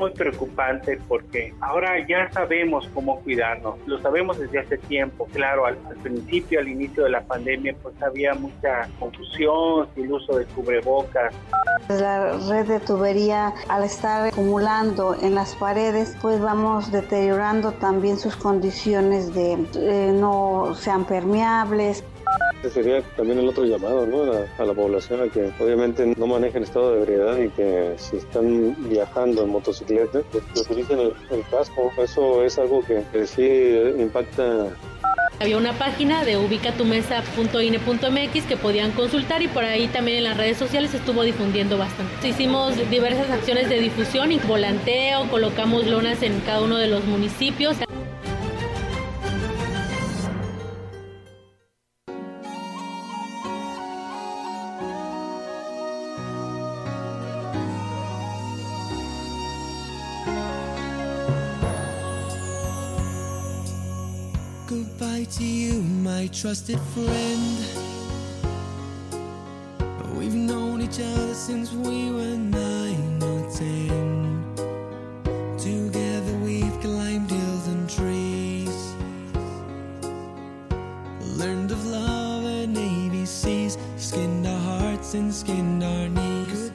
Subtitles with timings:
[0.00, 5.76] Muy preocupante porque ahora ya sabemos cómo cuidarnos, lo sabemos desde hace tiempo, claro, al,
[6.02, 11.34] principio, al inicio de la pandemia, pues había mucha confusión, el uso de cubrebocas.
[11.88, 18.36] La red de tubería, al estar acumulando en las paredes, pues vamos deteriorando también sus
[18.36, 22.02] condiciones de eh, no sean permeables.
[22.72, 24.22] Sería también el otro llamado ¿no?
[24.22, 28.76] a, la, población a que obviamente no manejen estado de ebriedad y que si están
[28.88, 31.14] viajando en motocicleta, pues utilicen el,
[31.50, 31.90] casco.
[31.98, 33.42] Eso es algo que, sí
[33.98, 34.68] impacta
[35.40, 40.58] había una página de ubicatumesa.ine.mx que podían consultar y por ahí también en las redes
[40.58, 42.28] sociales estuvo difundiendo bastante.
[42.28, 47.78] Hicimos diversas acciones de difusión y volanteo, colocamos lonas en cada uno de los municipios.
[64.70, 67.58] To you, my trusted friend.
[70.16, 74.19] We've known each other since we were nine or ten.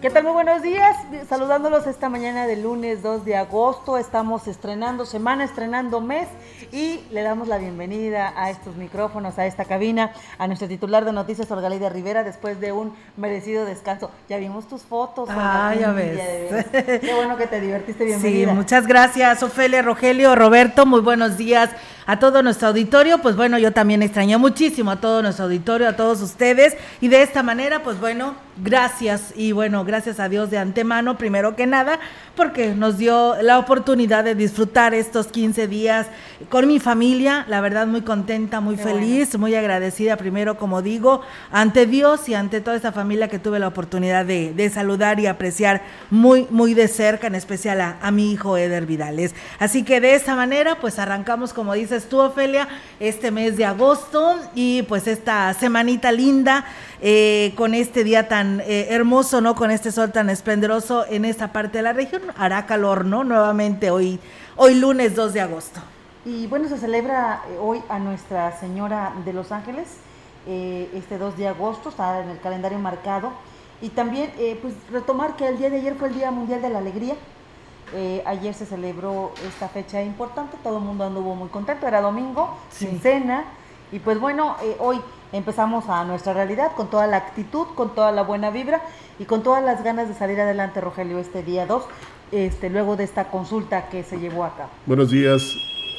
[0.05, 0.23] ¿Qué tal?
[0.23, 0.95] Muy buenos días.
[1.27, 3.97] Saludándolos esta mañana del lunes 2 de agosto.
[3.97, 6.27] Estamos estrenando semana, estrenando mes
[6.71, 11.11] y le damos la bienvenida a estos micrófonos, a esta cabina, a nuestro titular de
[11.11, 14.11] noticias, Orgalida Rivera, después de un merecido descanso.
[14.29, 15.27] Ya vimos tus fotos.
[15.31, 16.65] Ah, ya ves.
[17.01, 18.51] Qué bueno que te divertiste, bienvenida.
[18.51, 21.71] Sí, muchas gracias, Ofelia, Rogelio, Roberto, muy buenos días
[22.05, 23.19] a todo nuestro auditorio.
[23.19, 26.75] Pues bueno, yo también extrañé muchísimo a todo nuestro auditorio, a todos ustedes.
[27.01, 31.55] Y de esta manera, pues bueno, gracias y bueno, gracias a Dios de antemano, primero
[31.55, 31.99] que nada,
[32.35, 36.07] porque nos dio la oportunidad de disfrutar estos 15 días
[36.49, 41.21] con mi familia, la verdad muy contenta, muy feliz, muy agradecida primero, como digo,
[41.51, 45.83] ante Dios y ante toda esta familia que tuve la oportunidad de, saludar y apreciar
[46.09, 49.35] muy, muy de cerca, en especial a, a mi hijo Eder Vidales.
[49.59, 52.67] Así que de esta manera, pues arrancamos, como dices tú, Ofelia,
[52.99, 56.65] este mes de agosto y pues esta semanita linda
[57.01, 59.55] eh, con este día tan eh, hermoso, ¿no?
[59.55, 62.21] Con este sol tan esplendoroso en esta parte de la región.
[62.35, 63.23] Hará calor, ¿no?
[63.23, 64.19] Nuevamente hoy,
[64.57, 65.79] hoy lunes 2 de agosto.
[66.25, 69.87] Y bueno, se celebra eh, hoy a Nuestra Señora de los Ángeles,
[70.45, 73.31] este 2 de agosto, está en el calendario marcado.
[73.81, 74.31] Y también,
[74.61, 77.15] pues retomar que el día de ayer fue el Día Mundial de la Alegría.
[78.25, 82.99] Ayer se celebró esta fecha importante, todo el mundo anduvo muy contento, era domingo, sin
[82.99, 83.45] cena.
[83.91, 84.99] Y pues bueno, hoy
[85.31, 88.81] empezamos a nuestra realidad con toda la actitud, con toda la buena vibra
[89.19, 91.83] y con todas las ganas de salir adelante, Rogelio, este día 2,
[92.31, 94.69] este, luego de esta consulta que se llevó a cabo.
[94.85, 95.55] Buenos días.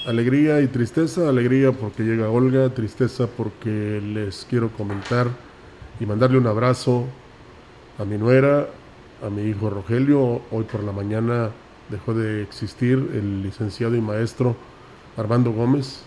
[0.07, 5.27] Alegría y tristeza, alegría porque llega Olga, tristeza porque les quiero comentar
[5.99, 7.05] y mandarle un abrazo
[7.99, 8.69] a mi nuera,
[9.25, 10.43] a mi hijo Rogelio.
[10.53, 11.51] Hoy por la mañana
[11.91, 14.57] dejó de existir el licenciado y maestro
[15.17, 16.03] Armando Gómez,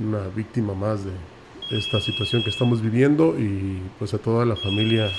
[0.00, 1.12] una víctima más de
[1.70, 5.10] esta situación que estamos viviendo y pues a toda la familia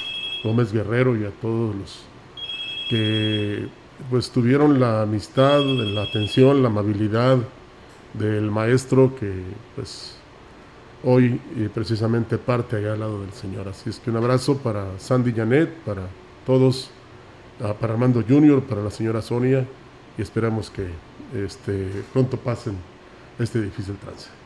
[0.44, 2.05] Gómez Guerrero y a todos los
[2.90, 3.67] que
[4.09, 7.37] pues tuvieron la amistad, la atención, la amabilidad
[8.14, 9.32] del maestro que
[9.76, 10.17] pues
[11.03, 13.67] hoy eh, precisamente parte allá al lado del Señor.
[13.67, 16.08] Así es que un abrazo para Sandy Janet, para
[16.46, 16.91] todos,
[17.71, 19.65] para Armando Junior, para la señora Sonia
[20.17, 20.87] y esperamos que
[21.33, 22.75] este, pronto pasen
[23.39, 24.42] este difícil trance.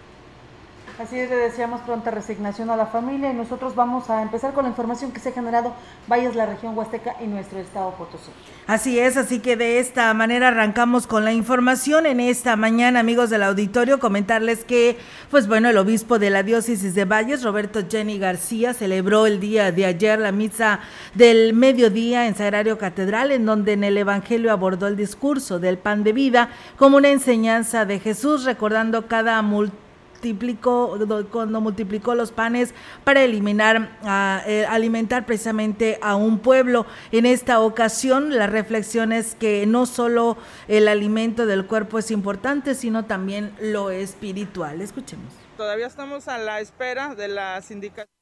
[0.99, 4.63] Así es, le deseamos pronta resignación a la familia y nosotros vamos a empezar con
[4.63, 5.71] la información que se ha generado
[6.09, 8.31] Valles, la región Huasteca y nuestro estado Potosí.
[8.65, 13.29] Así es, así que de esta manera arrancamos con la información en esta mañana, amigos
[13.29, 14.97] del auditorio, comentarles que,
[15.29, 19.71] pues bueno, el obispo de la diócesis de Valles, Roberto Jenny García, celebró el día
[19.71, 20.79] de ayer la misa
[21.13, 26.03] del mediodía en Sagrario Catedral, en donde en el Evangelio abordó el discurso del pan
[26.03, 29.86] de vida como una enseñanza de Jesús, recordando cada multitud
[30.17, 30.97] multiplicó,
[31.31, 32.73] cuando multiplicó los panes
[33.03, 33.97] para eliminar,
[34.47, 36.85] eh, alimentar precisamente a un pueblo.
[37.11, 40.37] En esta ocasión, la reflexión es que no solo
[40.67, 44.81] el alimento del cuerpo es importante, sino también lo espiritual.
[44.81, 45.33] Escuchemos.
[45.55, 48.16] Todavía estamos a la espera de las indicaciones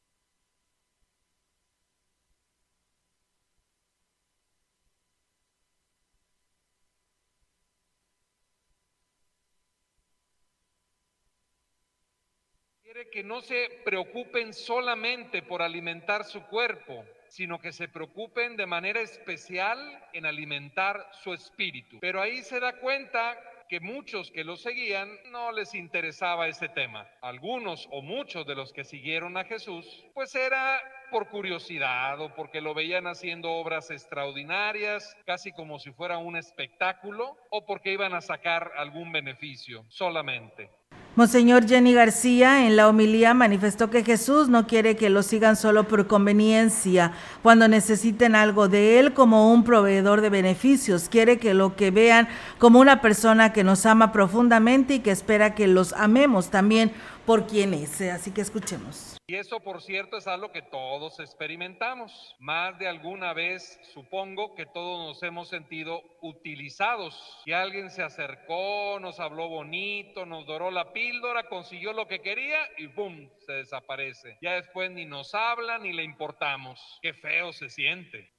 [13.12, 19.02] que no se preocupen solamente por alimentar su cuerpo, sino que se preocupen de manera
[19.02, 19.78] especial
[20.14, 22.00] en alimentar su espíritu.
[22.00, 23.38] Pero ahí se da cuenta
[23.68, 27.10] que muchos que lo seguían no les interesaba ese tema.
[27.22, 30.82] Algunos o muchos de los que siguieron a Jesús, pues era
[31.12, 37.38] por curiosidad o porque lo veían haciendo obras extraordinarias, casi como si fuera un espectáculo,
[37.50, 40.70] o porque iban a sacar algún beneficio solamente.
[41.16, 45.88] Monseñor Jenny García en la homilía manifestó que Jesús no quiere que lo sigan solo
[45.88, 51.08] por conveniencia, cuando necesiten algo de Él como un proveedor de beneficios.
[51.08, 52.28] Quiere que lo que vean
[52.60, 56.92] como una persona que nos ama profundamente y que espera que los amemos también
[57.26, 58.02] por quien es.
[58.02, 59.15] Así que escuchemos.
[59.28, 62.36] Y eso, por cierto, es algo que todos experimentamos.
[62.38, 67.42] Más de alguna vez, supongo que todos nos hemos sentido utilizados.
[67.44, 72.60] Y alguien se acercó, nos habló bonito, nos doró la píldora, consiguió lo que quería
[72.78, 73.28] y ¡boom!
[73.48, 74.38] se desaparece.
[74.44, 76.80] Ya después ni nos habla ni le importamos.
[77.02, 78.30] Qué feo se siente.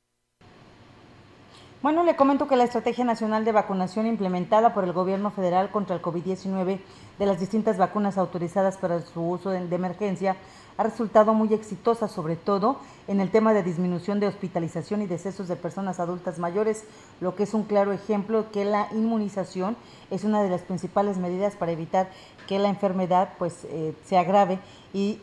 [1.82, 5.96] Bueno, le comento que la Estrategia Nacional de Vacunación implementada por el Gobierno Federal contra
[5.96, 6.78] el COVID-19
[7.18, 10.36] de las distintas vacunas autorizadas para su uso de emergencia
[10.78, 12.78] ha resultado muy exitosa, sobre todo
[13.08, 16.84] en el tema de disminución de hospitalización y decesos de personas adultas mayores,
[17.20, 19.76] lo que es un claro ejemplo que la inmunización
[20.10, 22.10] es una de las principales medidas para evitar
[22.46, 24.58] que la enfermedad pues eh, se agrave
[24.92, 25.20] y,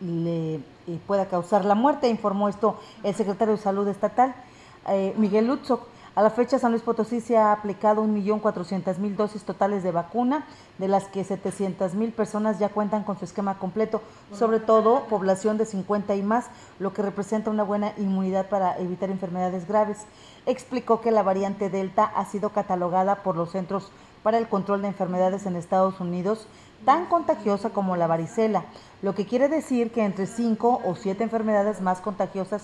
[0.00, 0.60] le
[1.06, 4.34] pueda causar la muerte, informó esto el secretario de Salud Estatal,
[4.88, 5.95] eh, Miguel Lutzoc.
[6.16, 10.46] A la fecha, San Luis Potosí se ha aplicado 1.400.000 dosis totales de vacuna,
[10.78, 14.00] de las que 700.000 personas ya cuentan con su esquema completo,
[14.32, 16.46] sobre todo población de 50 y más,
[16.78, 20.06] lo que representa una buena inmunidad para evitar enfermedades graves.
[20.46, 23.92] Explicó que la variante Delta ha sido catalogada por los Centros
[24.22, 26.48] para el Control de Enfermedades en Estados Unidos
[26.86, 28.64] tan contagiosa como la varicela,
[29.02, 32.62] lo que quiere decir que entre 5 o 7 enfermedades más contagiosas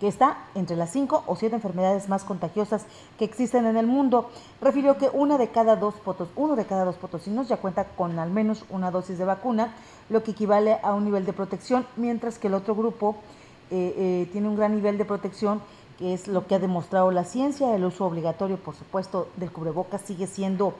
[0.00, 2.84] que está entre las cinco o siete enfermedades más contagiosas
[3.18, 4.30] que existen en el mundo.
[4.60, 8.18] Refirió que una de cada dos potos, uno de cada dos potosinos ya cuenta con
[8.18, 9.74] al menos una dosis de vacuna,
[10.10, 13.16] lo que equivale a un nivel de protección, mientras que el otro grupo
[13.70, 15.62] eh, eh, tiene un gran nivel de protección
[15.98, 20.00] que es lo que ha demostrado la ciencia, el uso obligatorio, por supuesto, del cubrebocas
[20.02, 20.74] sigue siendo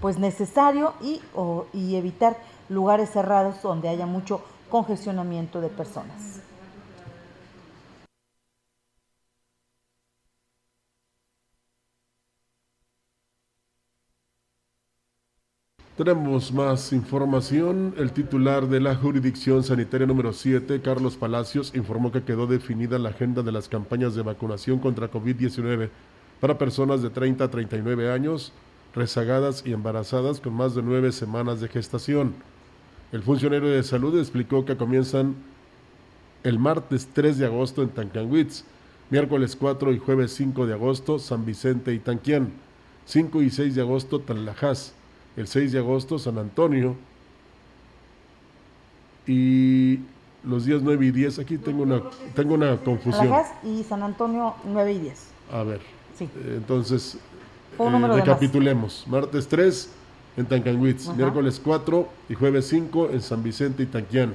[0.00, 1.20] pues necesario y,
[1.72, 2.36] y evitar
[2.68, 4.40] lugares cerrados donde haya mucho
[4.70, 6.40] congestionamiento de personas.
[16.02, 17.92] Tenemos más información.
[17.98, 23.10] El titular de la jurisdicción sanitaria número 7, Carlos Palacios, informó que quedó definida la
[23.10, 25.90] agenda de las campañas de vacunación contra COVID-19
[26.40, 28.54] para personas de 30 a 39 años,
[28.94, 32.32] rezagadas y embarazadas con más de nueve semanas de gestación.
[33.12, 35.34] El funcionario de salud explicó que comienzan
[36.44, 38.64] el martes 3 de agosto en Tancanwitz,
[39.10, 42.54] miércoles 4 y jueves 5 de agosto San Vicente y Tanquián,
[43.04, 44.94] 5 y 6 de agosto Tanlajas,
[45.36, 46.96] el 6 de agosto San Antonio
[49.26, 50.00] y
[50.44, 52.02] los días 9 y 10, aquí tengo una,
[52.34, 53.32] tengo una confusión.
[53.62, 55.26] Y San Antonio 9 y 10.
[55.52, 55.80] A ver,
[56.16, 56.28] sí.
[56.46, 57.18] entonces
[57.78, 59.04] eh, recapitulemos.
[59.06, 59.90] Martes 3
[60.36, 64.34] en Tancanwitz, miércoles 4 y jueves 5 en San Vicente y Tanquián.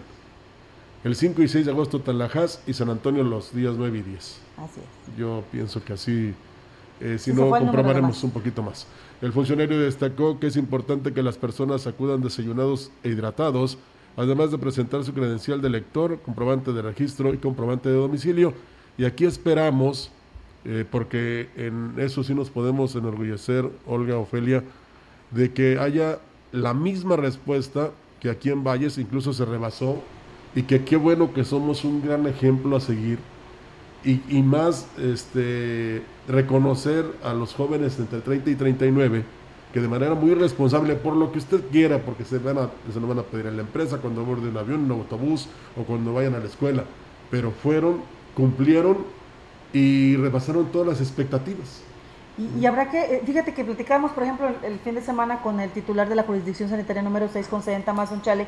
[1.03, 4.39] El 5 y 6 de agosto Tanlajas y San Antonio los días 9 y 10.
[4.57, 5.17] Así es.
[5.17, 6.33] Yo pienso que así,
[6.99, 8.87] eh, si no, comprobaremos un poquito más.
[9.21, 13.77] El funcionario destacó que es importante que las personas acudan desayunados e hidratados,
[14.17, 18.53] además de presentar su credencial de lector, comprobante de registro y comprobante de domicilio.
[18.97, 20.11] Y aquí esperamos,
[20.63, 24.63] eh, porque en eso sí nos podemos enorgullecer, Olga, Ofelia,
[25.31, 26.19] de que haya
[26.51, 30.01] la misma respuesta que aquí en Valles incluso se rebasó
[30.55, 33.19] y que qué bueno que somos un gran ejemplo a seguir
[34.05, 39.23] y, y más este, reconocer a los jóvenes entre 30 y 39
[39.75, 42.97] que de manera muy responsable, por lo que usted quiera, porque se, van a, se
[42.97, 46.13] lo van a pedir en la empresa, cuando aborde un avión, un autobús o cuando
[46.13, 46.85] vayan a la escuela,
[47.29, 47.97] pero fueron,
[48.35, 48.99] cumplieron
[49.73, 51.83] y rebasaron todas las expectativas.
[52.37, 55.69] Y, habrá que, eh, fíjate que platicamos, por ejemplo, el, fin de semana con el
[55.71, 58.47] titular de la jurisdicción sanitaria número 6, con Sedenta Mazón Chale,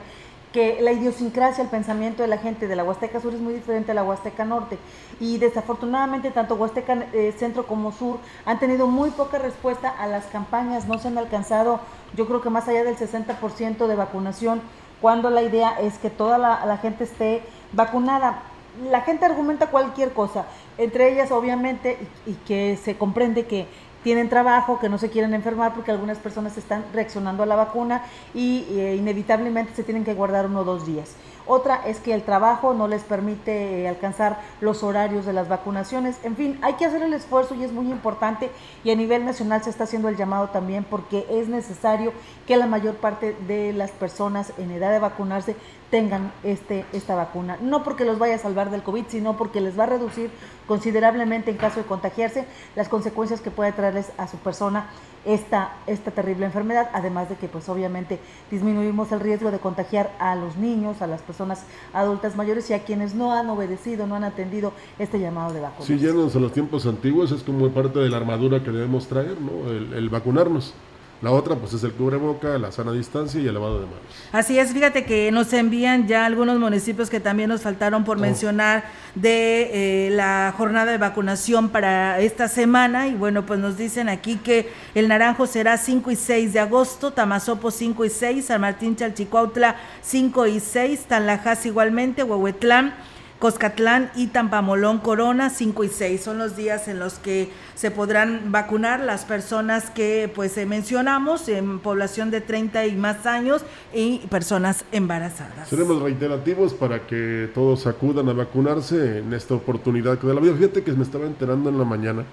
[0.54, 3.92] que la idiosincrasia, el pensamiento de la gente de la Huasteca Sur es muy diferente
[3.92, 4.78] a la Huasteca Norte.
[5.20, 10.26] Y desafortunadamente tanto Huasteca eh, Centro como Sur han tenido muy poca respuesta a las
[10.26, 11.80] campañas, no se han alcanzado,
[12.16, 14.62] yo creo que más allá del 60% de vacunación,
[15.02, 18.44] cuando la idea es que toda la, gente esté vacunada.
[18.90, 20.46] La gente argumenta cualquier cosa,
[20.78, 23.68] entre ellas obviamente, y que se comprende que
[24.04, 28.04] tienen trabajo, que no se quieren enfermar porque algunas personas están reaccionando a la vacuna
[28.34, 31.16] y eh, inevitablemente se tienen que guardar uno o dos días.
[31.50, 36.18] Otra es que el trabajo no les permite eh, alcanzar los horarios de las vacunaciones.
[36.24, 38.50] En fin, hay que hacer el esfuerzo y es muy importante
[38.84, 42.12] y a nivel nacional se está haciendo el llamado también porque es necesario
[42.46, 45.56] que la mayor parte de las personas en edad de vacunarse
[45.90, 47.58] tengan este, esta vacuna.
[47.62, 50.30] No porque los vaya a salvar del COVID, sino porque les va a reducir
[50.68, 54.88] considerablemente en caso de contagiarse las consecuencias que puede traerles a su persona
[55.26, 60.36] esta, esta terrible enfermedad, además de que pues obviamente disminuimos el riesgo de contagiar a
[60.36, 61.64] los niños, a las personas
[61.94, 66.00] adultas mayores y a quienes no han obedecido, no han atendido este llamado de vacunación.
[66.00, 69.36] Sí, yéndonos a los tiempos antiguos es como parte de la armadura que debemos traer,
[69.42, 69.70] ¿no?
[69.70, 70.74] el vacunarnos.
[71.22, 74.02] La otra, pues es el cubreboca, la sana distancia y el lavado de manos.
[74.32, 78.20] Así es, fíjate que nos envían ya algunos municipios que también nos faltaron por oh.
[78.20, 78.84] mencionar
[79.16, 83.08] de eh, la jornada de vacunación para esta semana.
[83.08, 87.12] Y bueno, pues nos dicen aquí que el Naranjo será 5 y 6 de agosto,
[87.12, 92.94] Tamazopo 5 y 6, San Martín Chalchicuautla 5 y 6, Tanlajas igualmente, Huehuetlán
[93.40, 98.52] Coscatlán y Tampamolón Corona 5 y 6 son los días en los que se podrán
[98.52, 103.64] vacunar las personas que pues eh, mencionamos en población de 30 y más años
[103.94, 105.70] y personas embarazadas.
[105.70, 110.56] Seremos reiterativos para que todos acudan a vacunarse en esta oportunidad que de la vida.
[110.56, 112.24] Fíjate que me estaba enterando en la mañana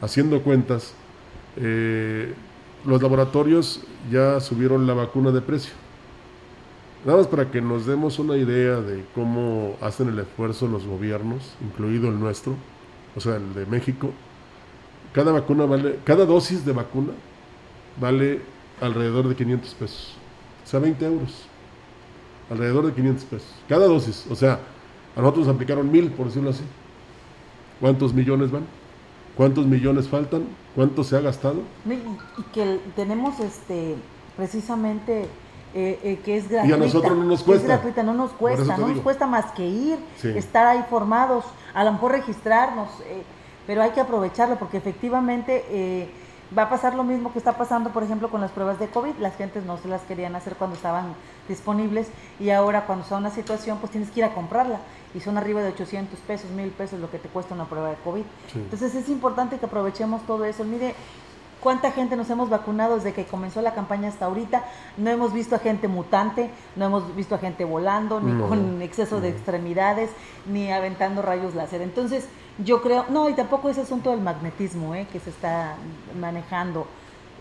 [0.00, 0.94] haciendo cuentas.
[1.56, 2.32] Eh,
[2.86, 5.74] los laboratorios ya subieron la vacuna de precio.
[7.04, 11.54] Nada más para que nos demos una idea de cómo hacen el esfuerzo los gobiernos,
[11.62, 12.54] incluido el nuestro,
[13.16, 14.10] o sea, el de México.
[15.14, 17.12] Cada vacuna vale, cada dosis de vacuna
[17.98, 18.42] vale
[18.80, 20.14] alrededor de 500 pesos.
[20.62, 21.46] O sea, 20 euros.
[22.50, 23.54] Alrededor de 500 pesos.
[23.66, 24.26] Cada dosis.
[24.30, 24.60] O sea,
[25.16, 26.64] a nosotros nos aplicaron mil, por decirlo así.
[27.80, 28.64] ¿Cuántos millones van?
[29.36, 30.44] ¿Cuántos millones faltan?
[30.74, 31.62] ¿Cuánto se ha gastado?
[31.86, 33.96] Y que tenemos este
[34.36, 35.28] precisamente
[35.74, 36.76] eh, eh, que es gratuita.
[36.76, 37.62] Y a nosotros no nos cuesta.
[37.62, 41.84] Es gratuita, no nos cuesta, no nos cuesta más que ir, estar ahí formados, a
[41.84, 43.22] lo mejor registrarnos, eh,
[43.66, 46.10] pero hay que aprovecharlo porque efectivamente
[46.56, 49.16] va a pasar lo mismo que está pasando, por ejemplo, con las pruebas de COVID.
[49.20, 51.14] Las gentes no se las querían hacer cuando estaban
[51.48, 52.08] disponibles
[52.40, 54.80] y ahora cuando está una situación, pues tienes que ir a comprarla
[55.14, 57.96] y son arriba de 800 pesos, 1000 pesos lo que te cuesta una prueba de
[57.96, 58.24] COVID.
[58.54, 60.64] Entonces es importante que aprovechemos todo eso.
[60.64, 60.94] Mire,
[61.60, 64.64] cuánta gente nos hemos vacunado desde que comenzó la campaña hasta ahorita.
[64.96, 69.20] No hemos visto a gente mutante, no hemos visto a gente volando, ni con exceso
[69.20, 70.10] de extremidades,
[70.46, 71.82] ni aventando rayos láser.
[71.82, 72.26] Entonces,
[72.64, 75.76] yo creo, no, y tampoco ese asunto del magnetismo eh, que se está
[76.18, 76.86] manejando.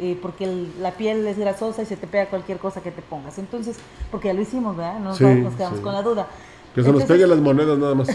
[0.01, 3.37] Eh, porque la piel es grasosa y se te pega cualquier cosa que te pongas.
[3.37, 3.77] Entonces,
[4.09, 4.97] porque ya lo hicimos, ¿verdad?
[4.97, 5.17] No nos,
[5.55, 6.25] quedamos con la duda.
[6.73, 8.07] Que se nos peguen las monedas nada más.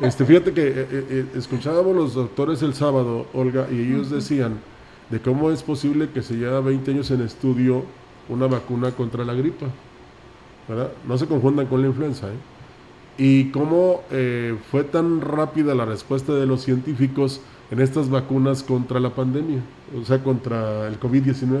[0.00, 4.60] este, fíjate que eh, escuchábamos los doctores el sábado, Olga, y ellos decían
[5.14, 7.84] de cómo es posible que se lleva 20 años en estudio
[8.28, 9.66] una vacuna contra la gripa.
[10.66, 10.90] ¿verdad?
[11.06, 12.26] No se confundan con la influenza.
[12.26, 12.36] ¿eh?
[13.16, 17.40] Y cómo eh, fue tan rápida la respuesta de los científicos
[17.70, 19.60] en estas vacunas contra la pandemia,
[19.96, 21.60] o sea, contra el COVID-19.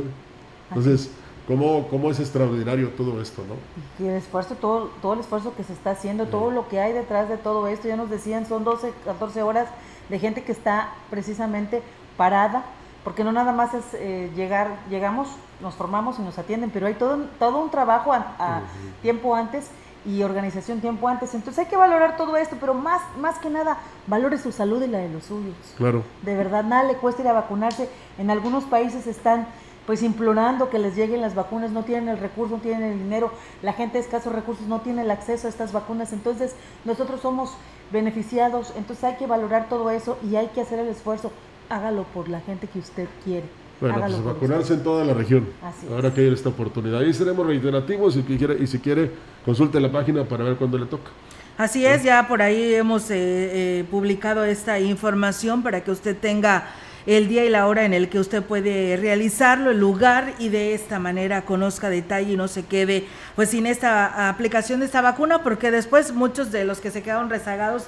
[0.70, 1.12] Entonces,
[1.46, 4.04] ¿cómo, ¿cómo, es extraordinario todo esto, ¿no?
[4.04, 6.92] Y el esfuerzo, todo, todo el esfuerzo que se está haciendo, todo lo que hay
[6.92, 9.68] detrás de todo esto, ya nos decían, son 12, 14 horas
[10.08, 11.82] de gente que está precisamente
[12.16, 12.64] parada,
[13.04, 15.28] porque no nada más es eh, llegar, llegamos,
[15.60, 18.62] nos formamos y nos atienden, pero hay todo, todo un trabajo a,
[19.02, 19.68] tiempo antes
[20.06, 21.34] y organización tiempo antes.
[21.34, 24.86] Entonces hay que valorar todo esto, pero más, más que nada, valore su salud y
[24.86, 25.54] la de los suyos.
[25.76, 26.02] Claro.
[26.22, 27.90] De verdad, nada le cuesta ir a vacunarse.
[28.16, 29.46] En algunos países están
[29.86, 33.30] pues implorando que les lleguen las vacunas, no tienen el recurso, no tienen el dinero,
[33.60, 36.54] la gente de escasos recursos no tiene el acceso a estas vacunas, entonces
[36.86, 37.54] nosotros somos
[37.92, 41.32] beneficiados, entonces hay que valorar todo eso y hay que hacer el esfuerzo
[41.68, 43.44] hágalo por la gente que usted quiere.
[43.80, 45.46] Bueno, pues vacunarse en toda la región.
[45.90, 47.00] ahora que hay esta oportunidad.
[47.00, 49.10] Ahí seremos reiterativos y, quiere, y si quiere,
[49.44, 51.10] consulte la página para ver cuándo le toca.
[51.56, 56.66] Así es, ya por ahí hemos eh, eh, publicado esta información para que usted tenga
[57.06, 60.74] el día y la hora en el que usted puede realizarlo, el lugar y de
[60.74, 63.04] esta manera conozca detalle y no se quede
[63.36, 67.28] pues sin esta aplicación de esta vacuna porque después muchos de los que se quedaron
[67.28, 67.84] rezagados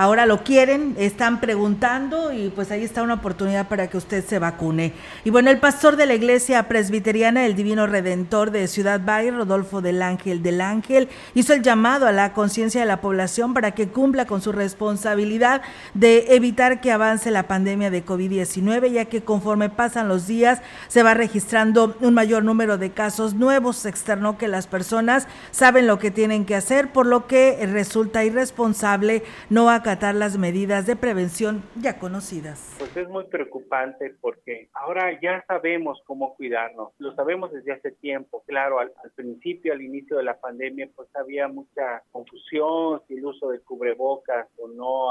[0.00, 4.38] ahora lo quieren, están preguntando y pues ahí está una oportunidad para que usted se
[4.38, 4.94] vacune.
[5.24, 9.82] Y bueno, el pastor de la iglesia presbiteriana del Divino Redentor de Ciudad Valle, Rodolfo
[9.82, 13.88] del Ángel del Ángel, hizo el llamado a la conciencia de la población para que
[13.88, 15.60] cumpla con su responsabilidad
[15.92, 21.02] de evitar que avance la pandemia de COVID-19, ya que conforme pasan los días se
[21.02, 23.76] va registrando un mayor número de casos nuevos.
[23.76, 28.24] Se externó que las personas saben lo que tienen que hacer, por lo que resulta
[28.24, 32.76] irresponsable no acatar las medidas de prevención ya conocidas.
[32.78, 38.44] Pues es muy preocupante porque ahora ya sabemos cómo cuidarnos, lo sabemos desde hace tiempo,
[38.46, 43.48] claro, al, principio, al inicio de la pandemia, pues había mucha confusión si el uso
[43.50, 45.10] de cubrebocas o no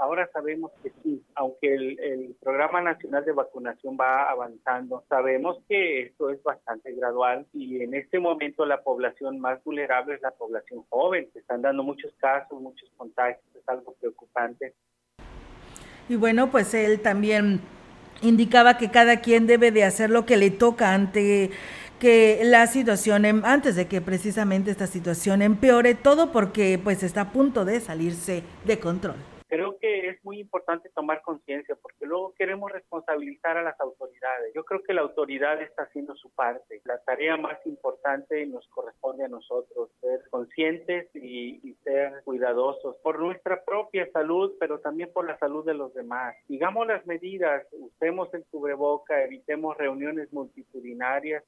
[0.00, 6.02] Ahora sabemos que sí, aunque el, el Programa Nacional de Vacunación va avanzando, sabemos que
[6.02, 10.84] esto es bastante gradual y en este momento la población más vulnerable es la población
[10.88, 14.74] joven, se están dando muchos casos, muchos contagios, es algo preocupante.
[16.08, 17.60] Y bueno, pues él también
[18.22, 21.50] indicaba que cada quien debe de hacer lo que le toca ante
[21.98, 27.20] que la situación, em, antes de que precisamente esta situación empeore, todo porque pues está
[27.22, 29.16] a punto de salirse de control
[29.50, 34.54] creo que es muy importante tomar conciencia porque luego queremos responsabilizar a las autoridades.
[34.54, 36.80] Yo creo que la autoridad está haciendo su parte.
[36.84, 43.64] La tarea más importante nos corresponde a nosotros, ser conscientes y, ser cuidadosos por nuestra
[43.64, 46.36] propia salud, pero también por la salud de los demás.
[46.46, 51.42] Sigamos las medidas, usemos el cubreboca, evitemos reuniones multitudinarias.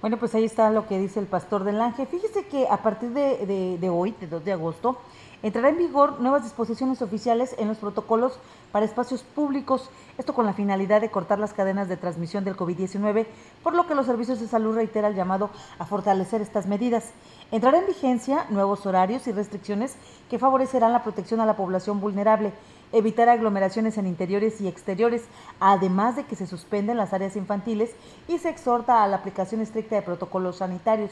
[0.00, 2.06] Bueno, pues ahí está lo que dice el pastor del Ángel.
[2.06, 4.98] Fíjese que a partir de, de, de hoy, de 2 de agosto,
[5.42, 8.38] Entrará en vigor nuevas disposiciones oficiales en los protocolos
[8.72, 13.26] para espacios públicos, esto con la finalidad de cortar las cadenas de transmisión del COVID-19,
[13.62, 17.10] por lo que los servicios de salud reitera el llamado a fortalecer estas medidas.
[17.50, 19.96] Entrará en vigencia nuevos horarios y restricciones
[20.30, 22.52] que favorecerán la protección a la población vulnerable,
[22.92, 25.24] evitar aglomeraciones en interiores y exteriores,
[25.60, 27.90] además de que se suspenden las áreas infantiles
[28.26, 31.10] y se exhorta a la aplicación estricta de protocolos sanitarios.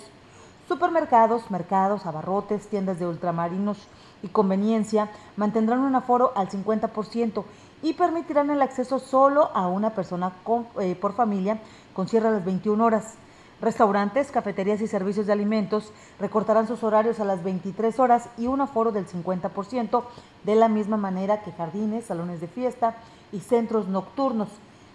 [0.66, 3.86] Supermercados, mercados, abarrotes, tiendas de ultramarinos,
[4.24, 7.44] y conveniencia mantendrán un aforo al 50%
[7.82, 10.32] y permitirán el acceso solo a una persona
[10.80, 11.58] eh, por familia
[11.92, 13.14] con cierre a las 21 horas.
[13.60, 18.60] Restaurantes, cafeterías y servicios de alimentos recortarán sus horarios a las 23 horas y un
[18.60, 20.02] aforo del 50%,
[20.44, 22.96] de la misma manera que jardines, salones de fiesta
[23.32, 24.48] y centros nocturnos.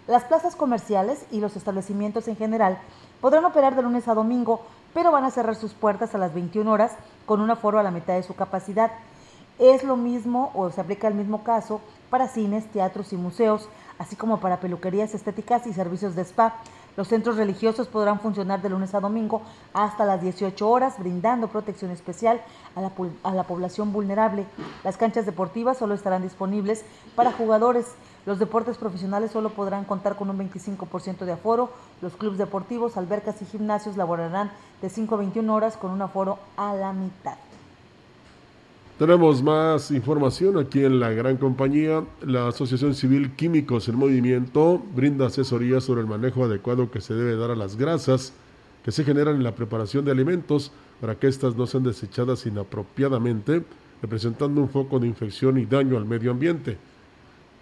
[0.06, 2.78] Las plazas comerciales y los establecimientos en general
[3.20, 4.62] podrán operar de lunes a domingo,
[4.92, 6.92] pero van a cerrar sus puertas a las 21 horas
[7.26, 8.90] con un aforo a la mitad de su capacidad.
[9.60, 13.68] Es lo mismo o se aplica el mismo caso para cines, teatros y museos,
[13.98, 16.54] así como para peluquerías estéticas y servicios de spa.
[16.96, 19.42] Los centros religiosos podrán funcionar de lunes a domingo
[19.74, 22.40] hasta las 18 horas, brindando protección especial
[22.74, 22.80] a
[23.32, 24.46] la, población vulnerable.
[24.82, 26.82] Las canchas deportivas solo estarán disponibles
[27.14, 27.84] para jugadores.
[28.24, 31.68] Los deportes profesionales solo podrán contar con un 25% de aforo.
[32.00, 36.38] Los clubes deportivos, albercas y gimnasios laborarán de 5 a 21 horas con un aforo
[36.56, 37.36] a la mitad.
[39.00, 42.04] Tenemos más información aquí en la gran compañía.
[42.20, 47.34] La Asociación Civil Químicos en Movimiento brinda asesoría sobre el manejo adecuado que se debe
[47.34, 48.34] dar a las grasas
[48.84, 53.62] que se generan en la preparación de alimentos para que éstas no sean desechadas inapropiadamente,
[54.02, 56.76] representando un foco de infección y daño al medio ambiente.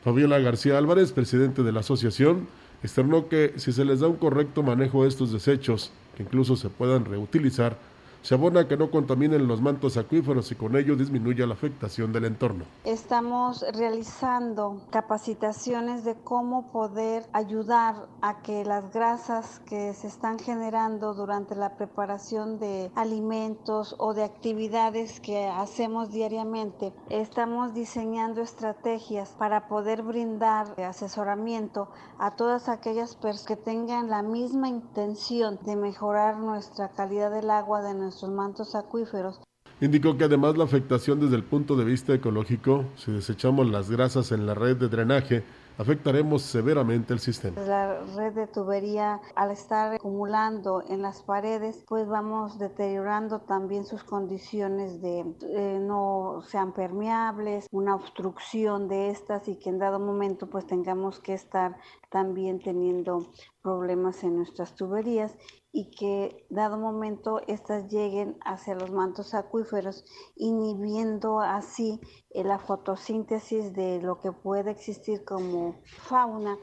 [0.03, 2.49] Fabiola García Álvarez, presidente de la asociación,
[2.83, 6.69] externó que si se les da un correcto manejo de estos desechos, que incluso se
[6.69, 7.79] puedan reutilizar,
[8.23, 12.25] se abona que no contaminen los mantos acuíferos y con ello disminuya la afectación del
[12.25, 12.65] entorno.
[12.85, 21.15] Estamos realizando capacitaciones de cómo poder ayudar a que las grasas que se están generando
[21.15, 29.69] durante la preparación de alimentos o de actividades que hacemos diariamente, estamos diseñando estrategias para
[29.69, 36.89] poder brindar asesoramiento a todas aquellas personas que tengan la misma intención de mejorar nuestra
[36.89, 39.41] calidad del agua de nuestra nuestros mantos acuíferos.
[39.81, 44.33] Indicó que además la afectación desde el punto de vista ecológico, si desechamos las grasas
[44.33, 45.45] en la red de drenaje,
[45.79, 47.61] afectaremos severamente el sistema.
[47.63, 54.03] La red de tubería, al estar acumulando en las paredes, pues vamos deteriorando también sus
[54.03, 60.51] condiciones de eh, no sean permeables, una obstrucción de estas y que en dado momento
[60.51, 61.77] pues tengamos que estar
[62.11, 63.29] también teniendo
[63.63, 65.37] problemas en nuestras tuberías
[65.79, 73.75] y que dado momento estas lleguen hacia los mantos acuíferos, inhibiendo así eh, la fotosíntesis
[73.75, 76.59] de lo que puede existir como fauna.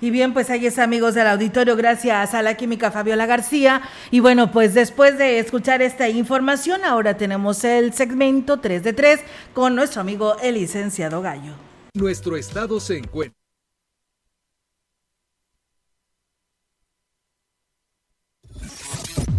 [0.00, 3.82] Y bien, pues ahí es amigos del auditorio, gracias a la química Fabiola García.
[4.10, 9.20] Y bueno, pues después de escuchar esta información, ahora tenemos el segmento 3 de 3
[9.54, 11.52] con nuestro amigo el licenciado Gallo.
[11.94, 13.43] Nuestro estado se encuentra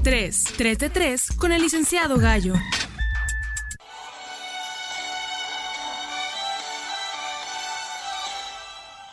[0.05, 2.53] 3, 3 de 3 con el licenciado Gallo.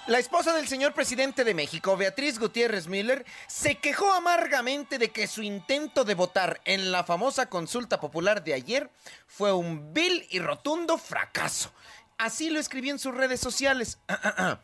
[0.06, 5.26] La esposa del señor presidente de México, Beatriz Gutiérrez Miller, se quejó amargamente de que
[5.28, 8.90] su intento de votar en la famosa consulta popular de ayer
[9.26, 11.72] fue un vil y rotundo fracaso.
[12.18, 13.98] Así lo escribió en sus redes sociales.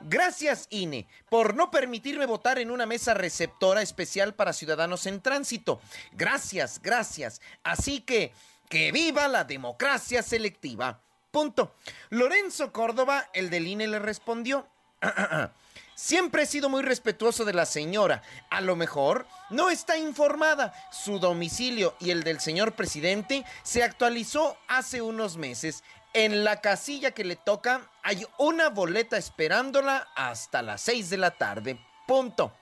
[0.00, 5.80] Gracias, INE, por no permitirme votar en una mesa receptora especial para ciudadanos en tránsito.
[6.12, 7.40] Gracias, gracias.
[7.62, 8.32] Así que,
[8.68, 11.00] que viva la democracia selectiva.
[11.30, 11.74] Punto.
[12.08, 14.66] Lorenzo Córdoba, el del INE, le respondió.
[15.94, 18.22] Siempre he sido muy respetuoso de la señora.
[18.48, 20.72] A lo mejor no está informada.
[20.90, 25.84] Su domicilio y el del señor presidente se actualizó hace unos meses.
[26.12, 31.30] En la casilla que le toca hay una boleta esperándola hasta las 6 de la
[31.30, 31.78] tarde.
[32.06, 32.52] Punto.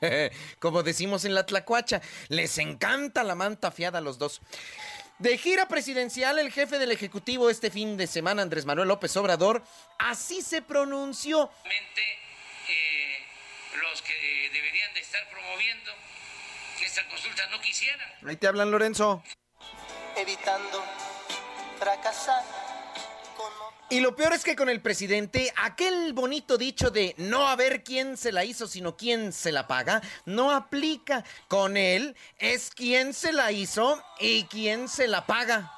[0.58, 4.40] Como decimos en la Tlacuacha, les encanta la manta fiada a los dos.
[5.18, 9.62] De gira presidencial, el jefe del Ejecutivo este fin de semana, Andrés Manuel López Obrador,
[9.98, 11.50] así se pronunció.
[11.66, 13.18] Eh,
[13.82, 15.92] los que deberían de estar promoviendo
[16.84, 18.08] esta consulta no quisieran.
[18.26, 19.22] Ahí te hablan, Lorenzo.
[20.16, 20.82] Evitando
[21.78, 22.42] fracasar
[23.92, 27.82] y lo peor es que con el presidente, aquel bonito dicho de no a ver
[27.82, 31.24] quién se la hizo, sino quién se la paga, no aplica.
[31.48, 35.72] Con él es quién se la hizo y quién se la paga.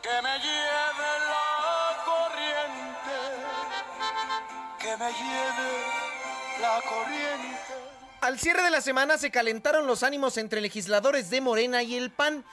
[0.00, 3.18] Que me lleve la corriente,
[4.78, 5.99] que me lleve
[6.60, 7.56] la corriente.
[8.20, 12.10] Al cierre de la semana se calentaron los ánimos entre legisladores de Morena y el
[12.10, 12.44] PAN.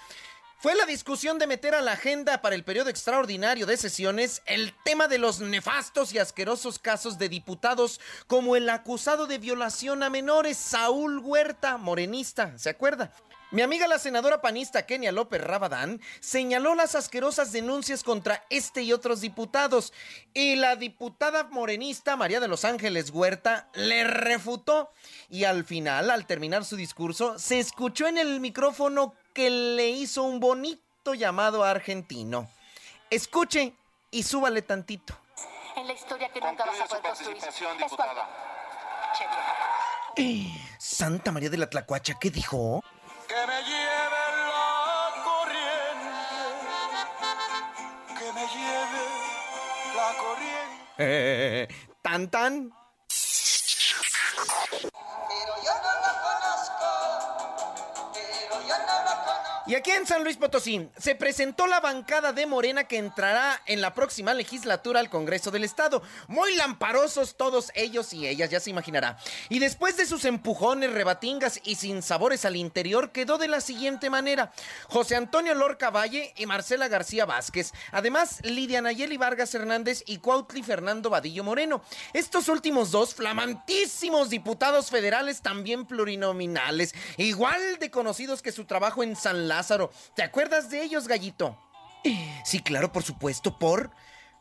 [0.60, 4.74] Fue la discusión de meter a la agenda para el periodo extraordinario de sesiones el
[4.84, 10.10] tema de los nefastos y asquerosos casos de diputados como el acusado de violación a
[10.10, 13.12] menores, Saúl Huerta, morenista, ¿se acuerda?
[13.50, 18.92] Mi amiga la senadora panista Kenia López Rabadán señaló las asquerosas denuncias contra este y
[18.92, 19.94] otros diputados
[20.34, 24.92] y la diputada morenista María de los Ángeles Huerta le refutó
[25.30, 30.24] y al final, al terminar su discurso, se escuchó en el micrófono que le hizo
[30.24, 32.50] un bonito llamado argentino.
[33.10, 33.74] Escuche
[34.12, 35.18] y súbale tantito.
[35.78, 37.38] En la historia que nunca vas a poder construir.
[40.78, 42.84] Santa María de la Tlacuacha, ¿qué dijo?
[52.04, 52.72] tan tan.
[59.68, 63.82] Y aquí en San Luis Potosí se presentó la bancada de Morena que entrará en
[63.82, 66.02] la próxima legislatura al Congreso del Estado.
[66.30, 69.18] Muy lamparosos todos ellos y ellas, ya se imaginará.
[69.50, 74.10] Y después de sus empujones, rebatingas y sin sabores al interior, quedó de la siguiente
[74.10, 74.54] manera.
[74.88, 77.74] José Antonio Lorca Valle y Marcela García Vázquez.
[77.92, 81.82] Además, Lidia Nayeli Vargas Hernández y Cuautli Fernando Vadillo Moreno.
[82.14, 89.18] Estos últimos dos flamantísimos diputados federales también plurinominales, igual de conocidos que su trabajo en
[89.18, 89.92] San Lázaro.
[90.16, 91.58] ¿Te acuerdas de ellos, gallito?
[92.46, 93.90] Sí, claro, por supuesto, por...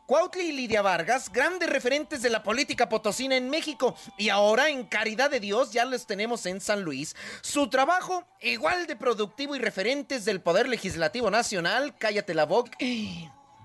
[0.05, 4.85] Cuautli y Lidia Vargas, grandes referentes de la política potosina en México, y ahora en
[4.85, 7.13] Caridad de Dios ya los tenemos en San Luis.
[7.41, 12.71] Su trabajo, igual de productivo y referentes del Poder Legislativo Nacional, cállate la boca.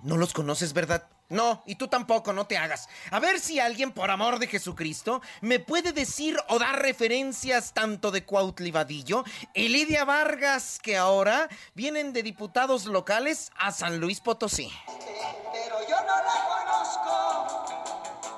[0.02, 1.06] No los conoces, ¿verdad?
[1.32, 2.90] No, y tú tampoco, no te hagas.
[3.10, 8.10] A ver si alguien, por amor de Jesucristo, me puede decir o dar referencias tanto
[8.10, 14.20] de Cuautli Vadillo y Lidia Vargas, que ahora vienen de diputados locales a San Luis
[14.20, 14.70] Potosí.
[14.86, 17.64] Pero yo no la conozco,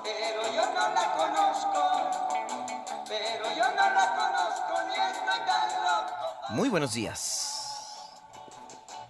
[0.01, 6.15] pero yo no la conozco, pero yo no la conozco ni estoy tan loco.
[6.51, 7.51] Muy buenos días.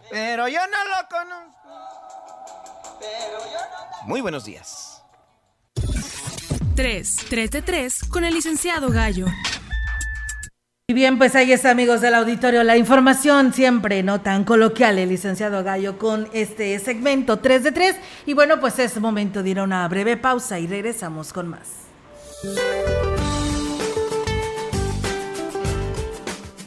[0.09, 1.64] Pero yo no lo conozco.
[4.05, 5.01] Muy buenos días.
[6.75, 7.15] 3.
[7.29, 9.25] 3 de 3 con el licenciado Gallo.
[10.87, 15.09] Y bien, pues ahí está, amigos del auditorio, la información siempre no tan coloquial, el
[15.09, 17.95] licenciado Gallo, con este segmento 3 de 3.
[18.27, 21.85] Y bueno, pues es momento de ir a una breve pausa y regresamos con más.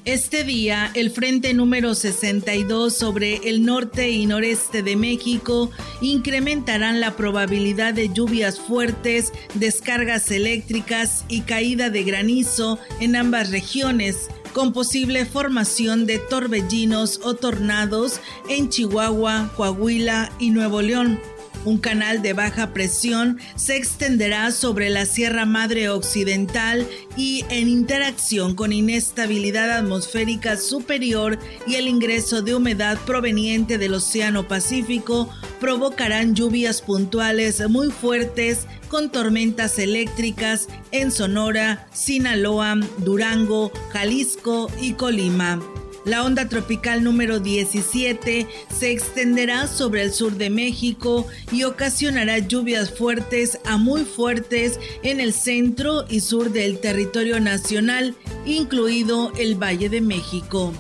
[0.09, 7.15] Este día, el frente número 62 sobre el norte y noreste de México incrementarán la
[7.15, 15.27] probabilidad de lluvias fuertes, descargas eléctricas y caída de granizo en ambas regiones, con posible
[15.27, 18.19] formación de torbellinos o tornados
[18.49, 21.21] en Chihuahua, Coahuila y Nuevo León.
[21.69, 28.55] Un canal de baja presión se extenderá sobre la Sierra Madre Occidental y en interacción
[28.55, 35.29] con inestabilidad atmosférica superior y el ingreso de humedad proveniente del Océano Pacífico
[35.61, 45.61] provocarán lluvias puntuales muy fuertes con tormentas eléctricas en Sonora, Sinaloa, Durango, Jalisco y Colima.
[46.09, 52.91] La onda tropical número 17 se extenderá sobre el sur de México y ocasionará lluvias
[52.91, 58.15] fuertes a muy fuertes en el centro y sur del territorio nacional,
[58.47, 60.73] incluido el Valle de México.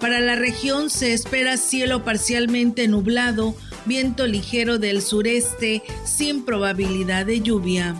[0.00, 3.54] Para la región se espera cielo parcialmente nublado,
[3.86, 7.94] viento ligero del sureste sin probabilidad de lluvia.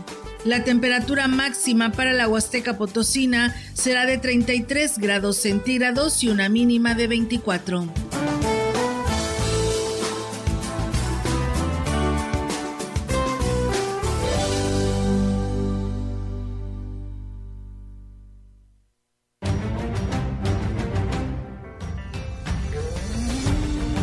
[0.45, 6.95] La temperatura máxima para la Huasteca Potosina será de 33 grados centígrados y una mínima
[6.95, 7.89] de 24.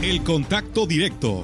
[0.01, 1.43] El contacto directo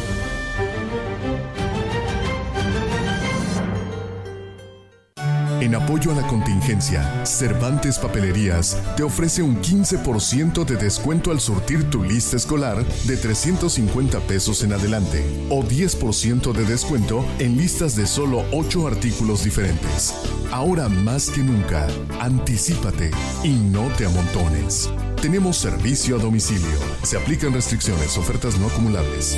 [5.61, 11.87] En apoyo a la contingencia, Cervantes Papelerías te ofrece un 15% de descuento al surtir
[11.91, 18.07] tu lista escolar de 350 pesos en adelante o 10% de descuento en listas de
[18.07, 20.15] solo 8 artículos diferentes.
[20.51, 21.85] Ahora más que nunca,
[22.19, 23.11] anticípate
[23.43, 24.89] y no te amontones.
[25.21, 26.79] Tenemos servicio a domicilio.
[27.03, 29.37] Se aplican restricciones, ofertas no acumulables.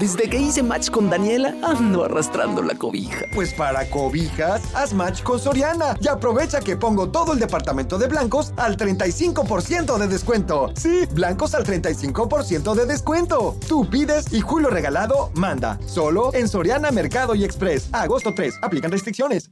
[0.00, 3.26] Desde que hice match con Daniela, ando arrastrando la cobija.
[3.34, 8.06] Pues para cobijas, haz match con Soriana y aprovecha que pongo todo el departamento de
[8.06, 10.70] blancos al 35% de descuento.
[10.76, 13.56] Sí, blancos al 35% de descuento.
[13.66, 15.80] Tú pides y Julio Regalado manda.
[15.84, 17.88] Solo en Soriana Mercado y Express.
[17.92, 18.54] Agosto 3.
[18.62, 19.50] Aplican restricciones.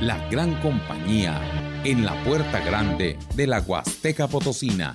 [0.00, 1.40] La gran compañía
[1.82, 4.94] en la puerta grande de la Huasteca Potosina.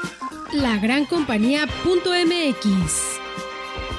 [0.53, 3.19] lagrancompañía.mx.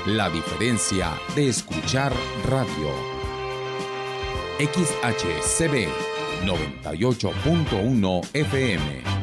[0.07, 2.12] La diferencia de escuchar
[2.49, 2.88] radio.
[4.59, 5.88] XHCB
[6.45, 9.22] 98.1 FM.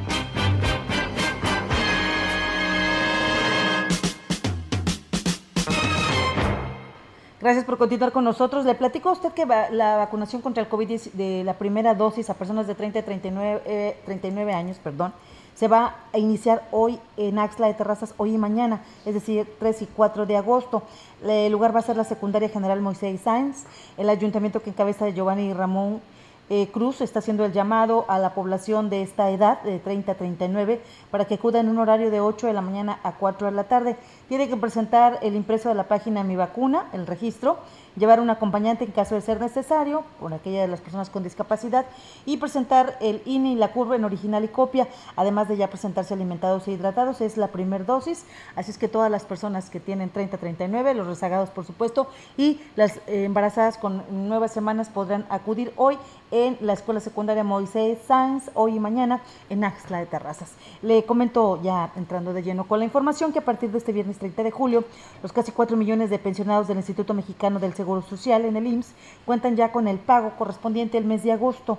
[7.41, 8.65] Gracias por continuar con nosotros.
[8.65, 12.33] Le platico a usted que la vacunación contra el COVID de la primera dosis a
[12.33, 15.13] personas de 30 a 39, 39 años, perdón,
[15.55, 19.83] se va a iniciar hoy en Axla de Terrazas, hoy y mañana, es decir, 3
[19.83, 20.83] y 4 de agosto.
[21.23, 23.63] El lugar va a ser la secundaria general Moisés Sáenz,
[23.97, 26.01] el ayuntamiento que encabeza de Giovanni Ramón
[26.49, 30.15] eh, Cruz está haciendo el llamado a la población de esta edad, de 30 a
[30.15, 30.81] 39,
[31.11, 33.65] para que acuda en un horario de 8 de la mañana a 4 de la
[33.65, 33.97] tarde.
[34.27, 37.59] Tiene que presentar el impreso de la página Mi Vacuna, el registro,
[37.95, 41.85] llevar un acompañante en caso de ser necesario, por aquella de las personas con discapacidad,
[42.25, 46.13] y presentar el INE y la curva en original y copia, además de ya presentarse
[46.13, 50.11] alimentados e hidratados, es la primera dosis, así es que todas las personas que tienen
[50.11, 52.07] 30-39, los rezagados por supuesto,
[52.37, 55.97] y las embarazadas con nuevas semanas podrán acudir hoy
[56.31, 60.51] en la Escuela Secundaria Moisés Sáenz, hoy y mañana en Axla de Terrazas.
[60.81, 64.19] Le comento ya entrando de lleno con la información que a partir de este viernes
[64.19, 64.83] 30 de julio,
[65.23, 68.93] los casi 4 millones de pensionados del Instituto Mexicano del Seguro Social en el IMSS
[69.25, 71.77] cuentan ya con el pago correspondiente el mes de agosto.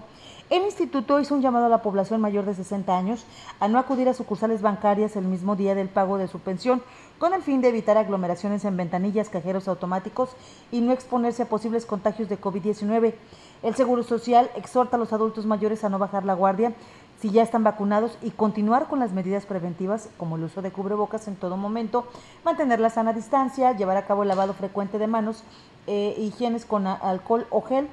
[0.51, 3.25] El instituto hizo un llamado a la población mayor de 60 años
[3.61, 6.83] a no acudir a sucursales bancarias el mismo día del pago de su pensión,
[7.21, 10.31] con el fin de evitar aglomeraciones en ventanillas, cajeros automáticos
[10.73, 13.15] y no exponerse a posibles contagios de COVID-19.
[13.63, 16.73] El Seguro Social exhorta a los adultos mayores a no bajar la guardia
[17.21, 21.29] si ya están vacunados y continuar con las medidas preventivas como el uso de cubrebocas
[21.29, 22.07] en todo momento,
[22.43, 25.45] mantener la sana distancia, llevar a cabo el lavado frecuente de manos,
[25.87, 27.89] eh, higienes con alcohol o gel.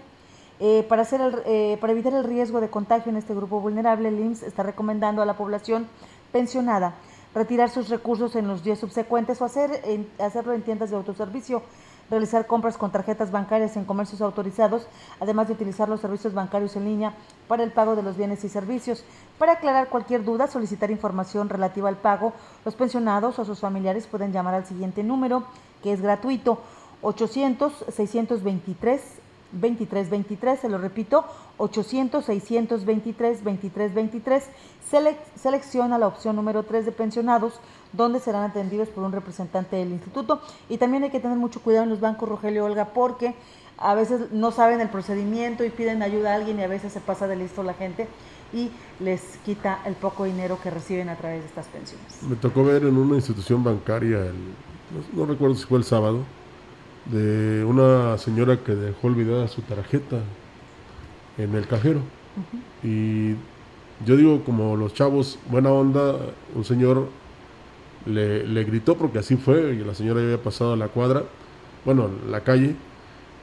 [0.60, 4.20] Eh, para, hacer eh, para evitar el riesgo de contagio en este grupo vulnerable, el
[4.20, 5.88] IMSS está recomendando a la población
[6.32, 6.96] pensionada
[7.36, 9.82] retirar sus recursos en los días subsecuentes o hacer,
[10.18, 11.62] hacerlo en tiendas de autoservicio
[12.10, 14.88] realizar compras con tarjetas bancarias en comercios autorizados,
[15.20, 17.14] además de utilizar los servicios bancarios en línea
[17.48, 19.04] para el pago de los bienes y servicios.
[19.38, 22.34] Para aclarar cualquier duda, solicitar información relativa al pago,
[22.66, 25.44] los pensionados o sus familiares pueden llamar al siguiente número,
[25.84, 26.60] que es gratuito,
[27.02, 29.00] 800-623.
[29.52, 31.26] 2323, se lo repito,
[31.58, 34.44] 800-623-2323.
[35.36, 37.60] selecciona la opción número 3 de pensionados,
[37.94, 40.42] donde serán atendidos por un representante del instituto.
[40.70, 43.36] Y también hay que tener mucho cuidado en los bancos, Rogelio Olga, porque
[43.78, 47.00] a veces no saben el procedimiento y piden ayuda a alguien y a veces se
[47.00, 48.08] pasa de listo la gente
[48.54, 52.24] y les quita el poco dinero que reciben a través de estas pensiones.
[52.24, 54.32] Me tocó ver en una institución bancaria,
[55.14, 56.24] no, recuerdo si fue el sábado,
[57.12, 60.18] de una señora que dejó olvidada su tarjeta
[61.38, 62.02] en el cajero.
[62.84, 63.32] Y
[64.06, 66.18] yo digo, como los chavos, buena onda,
[66.54, 67.10] un señor
[68.06, 71.24] le, gritó porque así fue, y la señora había pasado a la cuadra,
[71.86, 72.76] bueno, la calle,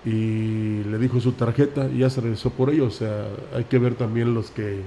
[0.05, 2.87] y le dijo su tarjeta y ya se regresó por ello.
[2.87, 4.81] O sea, hay que ver también los que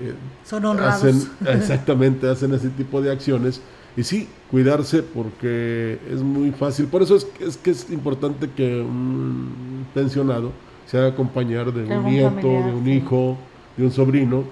[0.00, 1.02] eh, son honrados.
[1.02, 3.60] Hacen, exactamente, hacen ese tipo de acciones.
[3.96, 6.86] Y sí, cuidarse porque es muy fácil.
[6.86, 10.52] Por eso es, es que es importante que un pensionado
[10.86, 13.36] se haga acompañar de un nieto, de un hijo,
[13.76, 14.44] de un sobrino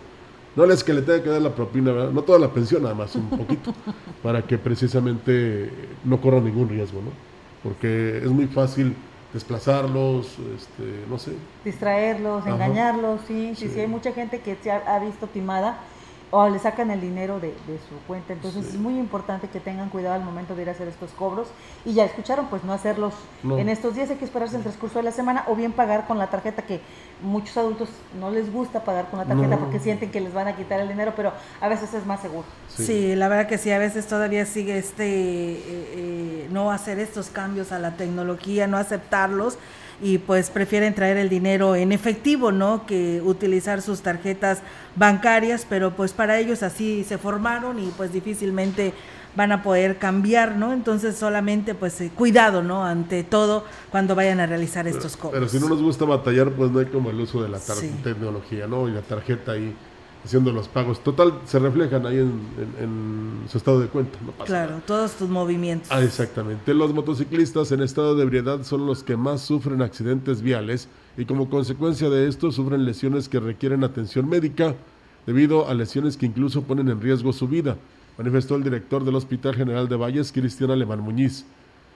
[0.55, 2.11] no es que le tenga que dar la propina, ¿verdad?
[2.11, 3.73] no toda la pensión, nada más un poquito,
[4.23, 5.71] para que precisamente
[6.05, 7.11] no corra ningún riesgo, ¿no?
[7.63, 8.95] Porque es muy fácil
[9.33, 10.27] desplazarlos,
[10.57, 11.33] este, no sé.
[11.65, 15.79] Distraerlos, engañarlos, sí, sí, sí, hay mucha gente que se ha visto timada
[16.35, 17.53] o le sacan el dinero de,
[17.89, 18.33] su cuenta.
[18.33, 21.49] Entonces es muy importante que tengan cuidado al momento de ir a hacer estos cobros.
[21.85, 23.13] Y ya escucharon, pues no hacerlos
[23.45, 26.19] en estos días, hay que esperarse el transcurso de la semana o bien pagar con
[26.19, 26.81] la tarjeta que
[27.23, 30.57] muchos adultos no les gusta pagar con la tarjeta porque sienten que les van a
[30.57, 32.47] quitar el dinero, pero a veces es más seguro.
[32.67, 37.29] Sí, la verdad que sí, a veces todavía sigue este, eh, eh, no hacer estos
[37.29, 39.59] cambios a la tecnología, no aceptarlos
[40.03, 42.85] y pues prefieren traer el dinero en efectivo, ¿no?
[42.87, 44.63] Que utilizar sus tarjetas
[44.97, 48.93] bancarias, pero pues para ellos así se formaron y pues difícilmente
[49.37, 50.73] van a poder cambiar, ¿no?
[50.73, 52.85] Entonces solamente pues eh, cuidado, ¿no?
[52.85, 55.35] Ante todo cuando vayan a realizar estos cobros.
[55.35, 57.59] Pero si no nos gusta batallar, pues no hay como el uso de la
[58.03, 58.89] tecnología, ¿no?
[58.89, 59.75] Y la tarjeta ahí
[60.25, 61.03] haciendo los pagos.
[61.03, 64.19] Total, se reflejan ahí en, su estado de cuenta.
[64.25, 65.89] No pasa claro, todos tus movimientos.
[65.91, 66.73] Ah, exactamente.
[66.75, 71.51] Los motociclistas en estado de ebriedad son los que más sufren accidentes viales y como
[71.51, 74.75] consecuencia de esto sufren lesiones que requieren atención médica
[75.27, 77.77] debido a lesiones que incluso ponen en riesgo su vida,
[78.19, 81.45] manifestó el director del Hospital General de Valles, Cristian Alemán Muñiz.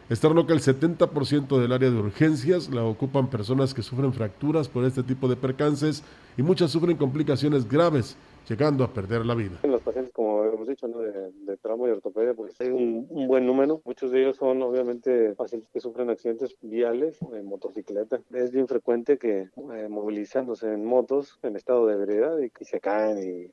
[0.08, 4.84] Estarlo que el 70% del área de urgencias la ocupan personas que sufren fracturas por
[4.84, 6.04] este tipo de percances
[6.36, 8.16] y muchas sufren complicaciones graves
[8.48, 9.58] llegando a perder la vida.
[9.64, 13.82] En los pacientes, como hemos dicho, de, trauma y ortopedia, pues hay un, buen número.
[13.84, 18.20] Muchos de ellos son obviamente pacientes que sufren accidentes viales en motocicleta.
[18.32, 23.18] Es bien frecuente que eh, movilizándose en motos en estado de ebriedad y se caen
[23.18, 23.50] y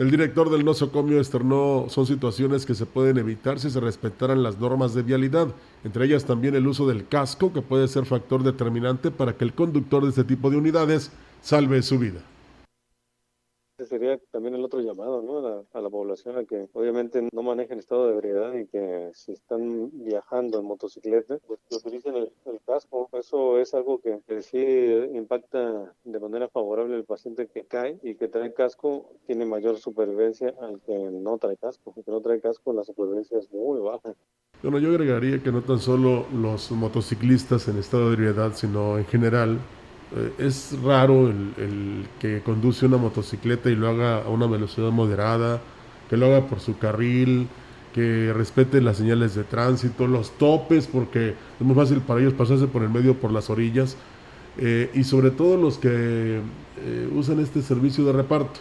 [0.00, 4.58] el director del nosocomio externó son situaciones que se pueden evitar si se respetaran las
[4.58, 5.48] normas de vialidad,
[5.84, 9.52] entre ellas también el uso del casco, que puede ser factor determinante para que el
[9.52, 11.10] conductor de este tipo de unidades
[11.42, 12.22] salve su vida
[13.86, 15.38] sería también el otro llamado ¿no?
[15.38, 19.10] a, la, a, la, población a que obviamente no manejen estado de ebriedad y que
[19.14, 23.08] si están viajando en motocicleta, pues que utilicen el, el casco.
[23.12, 24.58] Eso es algo que, que, sí
[25.14, 30.54] impacta de manera favorable al paciente que cae y que trae casco tiene mayor supervivencia
[30.60, 31.92] al que no trae casco.
[31.96, 34.14] El que no trae casco la supervivencia es muy baja.
[34.62, 39.06] Bueno, yo agregaría que no tan solo los motociclistas en estado de ebriedad, sino en
[39.06, 39.58] general
[40.16, 45.60] eh, es raro el, que conduce una motocicleta y lo haga a una velocidad moderada,
[46.08, 47.48] que lo haga por su carril,
[47.94, 52.66] que respete las señales de tránsito, los topes, porque es muy fácil para ellos pasarse
[52.66, 53.96] por el medio, por las orillas,
[54.58, 58.60] eh, y sobre todo los que eh, usan este servicio de reparto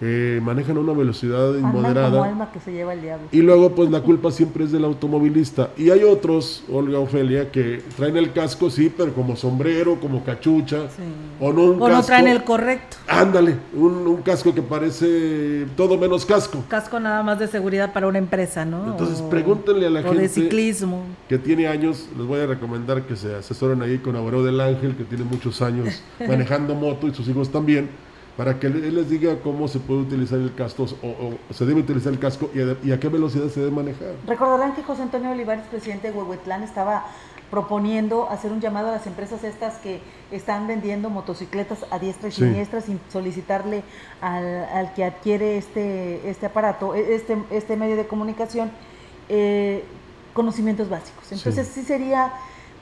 [0.00, 2.10] que manejan a una velocidad inmoderada.
[2.10, 3.28] Como alma que se lleva el diablo.
[3.30, 5.70] Y luego, pues la culpa siempre es del automovilista.
[5.76, 10.88] Y hay otros, Olga Ofelia, que traen el casco, sí, pero como sombrero, como cachucha.
[10.88, 11.02] Sí.
[11.38, 12.96] O no, un o casco, no traen el correcto.
[13.06, 16.64] Ándale, un, un, casco que parece todo menos casco.
[16.68, 18.92] Casco nada más de seguridad para una empresa, ¿no?
[18.92, 20.22] Entonces, o, pregúntenle a la o gente.
[20.22, 21.02] de ciclismo.
[21.28, 24.96] Que tiene años, les voy a recomendar que se asesoren ahí con Abreu del Ángel,
[24.96, 27.88] que tiene muchos años manejando moto y sus hijos también
[28.36, 31.80] para que él les diga cómo se puede utilizar el casco o, o se debe
[31.80, 34.14] utilizar el casco y a, y a, qué velocidad se debe manejar.
[34.26, 37.04] Recordarán que José Antonio Olivares, presidente de Huehuetlán, estaba
[37.50, 40.00] proponiendo hacer un llamado a las empresas estas que
[40.32, 42.42] están vendiendo motocicletas a diestra y sí.
[42.42, 43.84] siniestra sin solicitarle
[44.20, 48.72] al, al, que adquiere este, este aparato, este, este medio de comunicación,
[49.28, 49.84] eh,
[50.32, 51.30] conocimientos básicos.
[51.30, 51.82] Entonces sí.
[51.82, 52.32] sí, sería,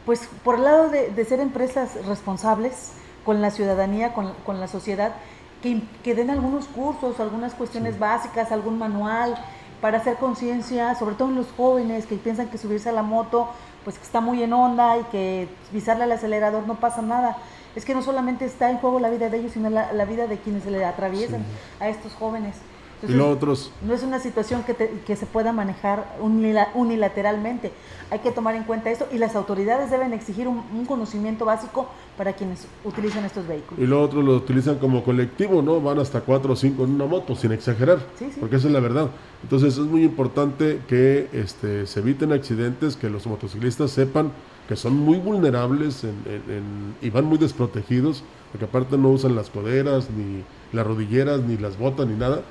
[0.06, 2.92] pues por el lado de, de ser empresas responsables
[3.26, 5.16] con la ciudadanía, con, con la sociedad,
[5.62, 8.00] que, que, den algunos cursos, algunas cuestiones sí.
[8.00, 9.34] básicas, algún manual
[9.80, 13.48] para hacer conciencia, sobre todo en los jóvenes que piensan que subirse a la moto,
[13.84, 17.36] pues que está muy en onda y que pisarle al acelerador no pasa nada.
[17.74, 20.26] Es que no solamente está en juego la vida de ellos, sino la, la vida
[20.26, 21.46] de quienes se le atraviesan sí.
[21.80, 22.56] a estos jóvenes.
[23.02, 23.72] Entonces, y los otros.
[23.84, 27.72] No es una situación que, te, que se pueda manejar unilateralmente.
[28.10, 31.88] Hay que tomar en cuenta esto y las autoridades deben exigir un, un, conocimiento básico
[32.16, 33.82] para quienes utilizan estos vehículos.
[33.82, 35.80] Y los otros lo utilizan como colectivo, ¿no?
[35.80, 37.98] Van hasta cuatro o cinco en una moto, sin exagerar.
[38.18, 38.38] Sí, sí.
[38.38, 39.08] Porque esa es la verdad.
[39.42, 44.30] Entonces es muy importante que este, se eviten accidentes, que los motociclistas sepan
[44.68, 48.22] que son muy vulnerables en, en, en, y van muy desprotegidos,
[48.52, 52.42] porque aparte no usan las coderas, ni las rodilleras, ni las botas, ni nada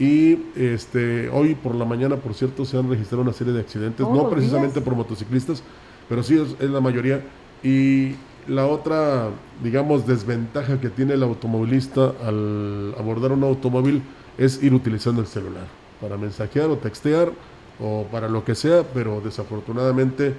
[0.00, 4.06] y este, hoy por la mañana, por cierto, se han registrado una serie de accidentes,
[4.08, 4.84] oh, no precisamente días.
[4.84, 5.62] por motociclistas,
[6.08, 7.22] pero sí es, es, la mayoría.
[7.62, 8.14] Y
[8.48, 9.28] la otra,
[9.62, 14.00] digamos, desventaja que tiene el automovilista al abordar un automóvil
[14.38, 15.66] es ir utilizando el celular
[16.00, 17.30] para mensajear o textear
[17.78, 20.32] o para lo que sea, pero desafortunadamente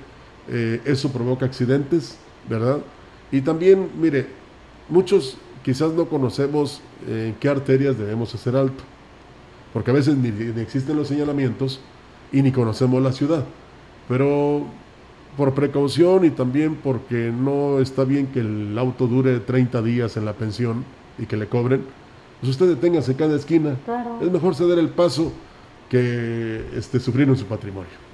[0.49, 2.18] eh, eso provoca accidentes,
[2.49, 2.80] ¿verdad?
[3.32, 4.26] Y también, mire,
[4.89, 8.84] muchos quizás no conocemos eh, en qué arterias debemos hacer alto
[9.74, 11.82] porque a veces ni, ni, existen los señalamientos
[12.32, 13.45] y ni conocemos la ciudad.
[14.07, 14.65] Pero
[15.38, 20.26] por precaución y también porque no está bien que el auto dure 30 días en
[20.26, 20.84] la pensión
[21.17, 21.84] y que le cobren,
[22.39, 23.78] pues usted deténgase cada esquina.
[23.86, 24.19] Claro.
[24.22, 25.32] Es mejor ceder el paso
[25.89, 28.11] que este, sufrir en su patrimonio.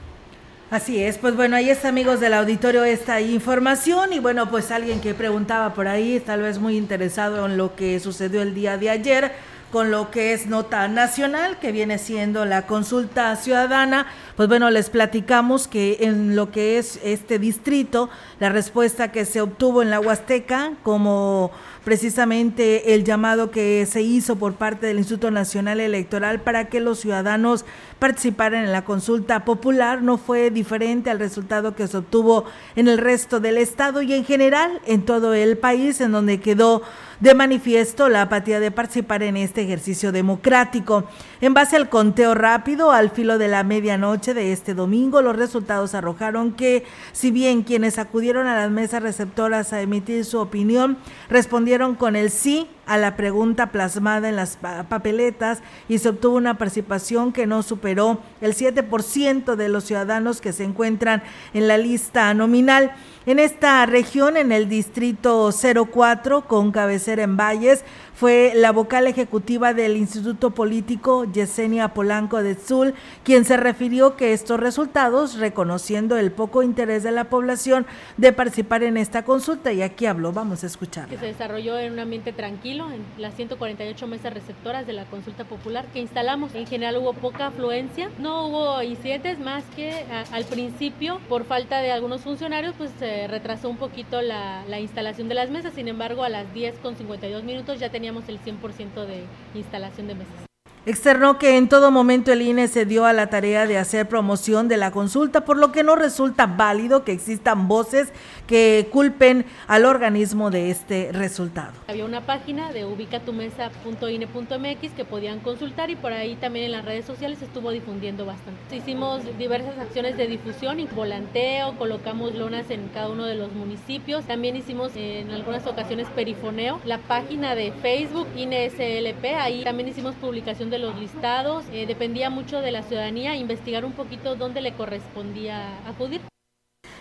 [0.70, 5.00] Así es, pues bueno, ahí está amigos del auditorio esta información y bueno, pues alguien
[5.00, 8.90] que preguntaba por ahí, tal vez muy interesado en lo que sucedió el día de
[8.90, 9.32] ayer,
[9.72, 14.08] con lo que es nota nacional, que viene siendo la consulta ciudadana.
[14.36, 18.10] Pues bueno, les platicamos que en lo que es este distrito,
[18.40, 21.52] la respuesta que se obtuvo en la Huasteca, como
[21.84, 27.00] precisamente el llamado que se hizo por parte del Instituto Nacional Electoral para que los
[27.00, 27.66] ciudadanos
[28.00, 32.46] participaran en la consulta popular, no fue diferente al resultado que se obtuvo
[32.76, 36.84] en el resto del estado y en general en todo el país, en donde quedó
[37.20, 41.06] de manifiesto la apatía de participar en este ejercicio democrático.
[41.42, 45.96] En base al conteo rápido, al filo de la medianoche de este domingo, los resultados
[45.96, 50.98] arrojaron que, si bien quienes acudieron a las mesas receptoras a emitir su opinión
[51.30, 56.58] respondieron con el sí a la pregunta plasmada en las papeletas y se obtuvo una
[56.58, 61.22] participación que no superó el 7% de los ciudadanos que se encuentran
[61.54, 62.94] en la lista nominal.
[63.26, 67.84] En esta región, en el distrito 04, con cabecera en Valles,
[68.18, 74.34] fue la vocal ejecutiva del Instituto Político, Yesenia Polanco de Zul, quien se refirió que
[74.34, 77.86] estos resultados, reconociendo el poco interés de la población
[78.18, 81.08] de participar en esta consulta, y aquí habló, vamos a escuchar.
[81.10, 85.44] Que se desarrolló en un ambiente tranquilo, en las 148 mesas receptoras de la consulta
[85.44, 86.56] popular que instalamos.
[86.56, 91.82] En general hubo poca afluencia, no hubo incidentes más que a, al principio, por falta
[91.82, 95.88] de algunos funcionarios, pues se retrasó un poquito la, la instalación de las mesas, sin
[95.88, 100.48] embargo a las 10 con 52 minutos ya teníamos el 100% de instalación de mesas.
[100.86, 104.70] Externó que en todo momento el INE se dio a la tarea de hacer promoción
[104.70, 108.14] de la consulta, por lo que no resulta válido que existan voces
[108.48, 111.74] que culpen al organismo de este resultado.
[111.88, 117.06] Había una página de ubicatumesa.ine.mx que podían consultar y por ahí también en las redes
[117.06, 118.76] sociales estuvo difundiendo bastante.
[118.76, 124.26] Hicimos diversas acciones de difusión y volanteo, colocamos lonas en cada uno de los municipios.
[124.26, 126.80] También hicimos en algunas ocasiones perifoneo.
[126.86, 131.66] La página de Facebook INESLP, ahí también hicimos publicación de los listados.
[131.72, 136.22] Eh, dependía mucho de la ciudadanía investigar un poquito dónde le correspondía acudir.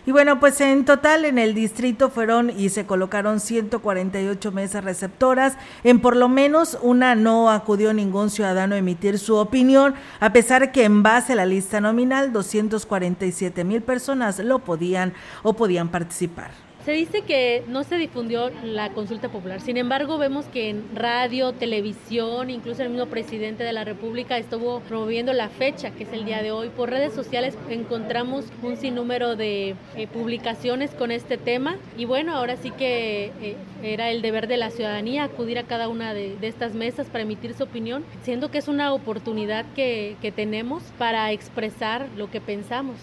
[0.06, 5.58] Y bueno, pues en total en el distrito fueron y se colocaron 148 mesas receptoras.
[5.82, 10.70] En por lo menos una no acudió ningún ciudadano a emitir su opinión, a pesar
[10.70, 16.65] que en base a la lista nominal 247 mil personas lo podían o podían participar.
[16.86, 21.52] Se dice que no se difundió la consulta popular, sin embargo vemos que en radio,
[21.52, 26.24] televisión, incluso el mismo presidente de la República estuvo promoviendo la fecha, que es el
[26.24, 26.68] día de hoy.
[26.68, 32.56] Por redes sociales encontramos un sinnúmero de eh, publicaciones con este tema y bueno, ahora
[32.56, 36.74] sí que eh, era el deber de la ciudadanía acudir a cada una de, estas
[36.74, 42.30] mesas para emitir su opinión, siendo que es una oportunidad que, tenemos para expresar lo
[42.30, 42.96] que pensamos.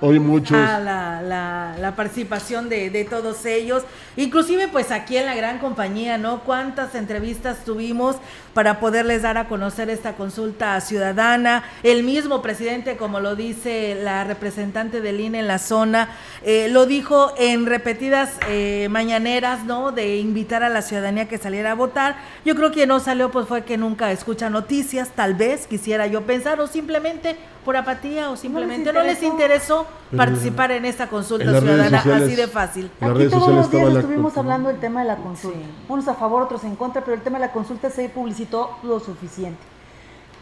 [0.00, 0.56] Hoy muchos...
[0.56, 3.82] A la, la, la participación de, de, todos ellos,
[4.16, 6.40] inclusive pues aquí en la gran compañía, ¿no?
[6.44, 8.16] Cuántas entrevistas tuvimos
[8.54, 11.64] para poderles dar a conocer esta consulta ciudadana.
[11.82, 16.10] El mismo presidente, como lo dice la representante del INE en la zona,
[16.44, 19.90] eh, lo dijo en repetidas eh, mañaneras, ¿no?
[19.90, 22.16] De invitar a la ciudadanía que saliera a votar.
[22.44, 26.22] Yo creo que no salió, pues fue que nunca escucha noticias, tal vez, quisiera yo
[26.22, 29.34] pensar, o simplemente por apatía, o simplemente no les interesó,
[29.76, 29.86] no les interesó
[30.16, 32.90] participar en esta consulta en ciudadana sociales, así de fácil.
[33.00, 35.58] Aquí todos los días estuvimos hablando del tema de la consulta.
[35.58, 35.84] Sí.
[35.88, 39.00] Unos a favor, otros en contra, pero el tema de la consulta se publicitó lo
[39.00, 39.60] suficiente.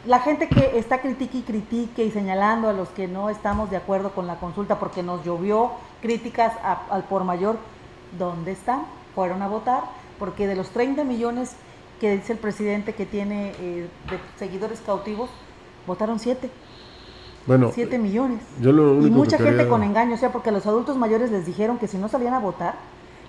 [0.07, 3.77] La gente que está critique y critique y señalando a los que no estamos de
[3.77, 7.59] acuerdo con la consulta porque nos llovió críticas a, al por mayor,
[8.17, 8.83] ¿dónde están?
[9.15, 9.83] Fueron a votar,
[10.19, 11.57] porque de los 30 millones
[12.01, 15.31] que dice el presidente que tiene eh, de seguidores cautivos,
[15.87, 16.49] votaron 7.
[17.49, 18.41] Bueno, 7 millones.
[18.61, 19.69] Yo lo y mucha gente quería...
[19.71, 22.35] con engaño, o sea, porque a los adultos mayores les dijeron que si no salían
[22.35, 22.75] a votar,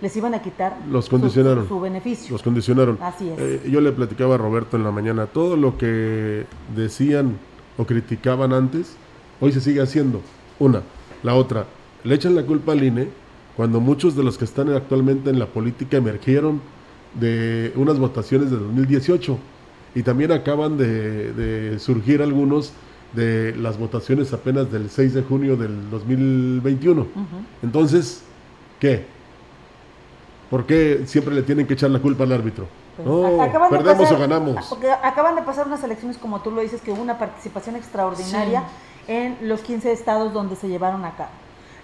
[0.02, 2.34] les iban a quitar los condicionaron, su, su, beneficio.
[2.34, 2.98] Los condicionaron.
[3.02, 3.40] Así es.
[3.40, 6.46] Eh, yo le platicaba a Roberto en la mañana, todo lo que
[6.76, 7.38] decían
[7.78, 8.98] o criticaban antes,
[9.40, 10.20] hoy se sigue haciendo.
[10.60, 10.82] Una.
[11.24, 11.66] La otra,
[12.04, 13.08] le echan la culpa al INE
[13.56, 16.62] cuando muchos de los que están actualmente en la política emergieron
[17.18, 19.38] de unas votaciones de 2018
[19.96, 22.74] y también acaban de, de surgir algunos
[23.14, 27.02] de las votaciones apenas del 6 de junio del 2021.
[27.02, 27.26] Uh -huh.
[27.64, 28.24] Entonces,
[28.80, 29.06] ¿qué?
[30.50, 32.68] ¿Por qué siempre le tienen que echar la culpa al árbitro?
[32.96, 34.66] Pues, No, perdemos pasar, o ganamos.
[34.68, 38.64] Porque acaban de pasar unas elecciones, como tú lo dices, que hubo una participación extraordinaria
[39.06, 39.14] sí.
[39.14, 41.30] en los 15 estados donde se llevaron a cabo.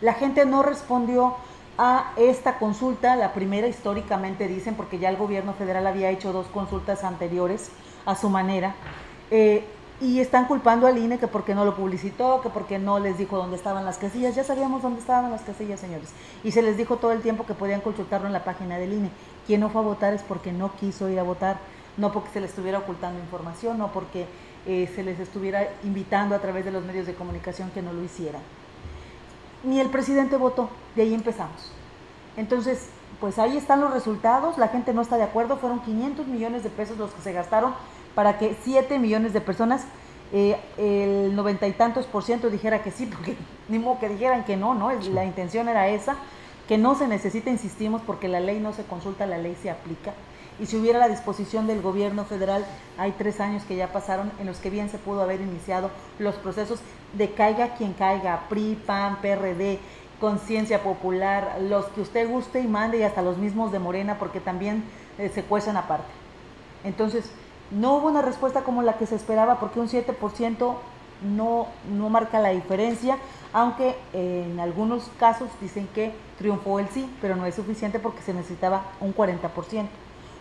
[0.01, 1.35] La gente no respondió
[1.77, 6.47] a esta consulta, la primera históricamente dicen, porque ya el gobierno federal había hecho dos
[6.47, 7.69] consultas anteriores
[8.05, 8.75] a su manera.
[9.31, 9.65] Eh,
[10.01, 13.37] y están culpando al INE que porque no lo publicitó, que porque no les dijo
[13.37, 14.35] dónde estaban las casillas.
[14.35, 16.09] Ya sabíamos dónde estaban las casillas, señores.
[16.43, 19.09] Y se les dijo todo el tiempo que podían consultarlo en la página del INE.
[19.47, 21.57] Quien no fue a votar es porque no quiso ir a votar,
[21.95, 24.27] no porque se les estuviera ocultando información, no porque
[24.65, 28.03] eh, se les estuviera invitando a través de los medios de comunicación que no lo
[28.03, 28.41] hicieran.
[29.63, 31.71] Ni el presidente votó, de ahí empezamos.
[32.35, 32.89] Entonces,
[33.21, 36.69] pues ahí están los resultados, la gente no está de acuerdo, fueron 500 millones de
[36.69, 37.73] pesos los que se gastaron
[38.15, 39.83] para que 7 millones de personas,
[40.33, 43.35] eh, el noventa y tantos por ciento dijera que sí, porque
[43.69, 44.91] ni modo que dijeran que no, ¿no?
[44.91, 46.15] La intención era esa,
[46.67, 50.13] que no se necesita, insistimos, porque la ley no se consulta, la ley se aplica.
[50.59, 52.65] Y si hubiera la disposición del gobierno federal,
[52.97, 56.35] hay tres años que ya pasaron en los que bien se pudo haber iniciado los
[56.35, 56.79] procesos
[57.13, 59.79] de caiga quien caiga, PRI, PAN, PRD,
[60.19, 64.39] Conciencia Popular, los que usted guste y mande y hasta los mismos de Morena, porque
[64.39, 64.85] también
[65.17, 66.07] eh, se cuestan aparte.
[66.85, 67.29] Entonces,
[67.71, 70.75] no hubo una respuesta como la que se esperaba porque un 7%
[71.23, 73.17] no, no marca la diferencia,
[73.53, 78.33] aunque en algunos casos dicen que triunfó el sí, pero no es suficiente porque se
[78.33, 79.87] necesitaba un 40%.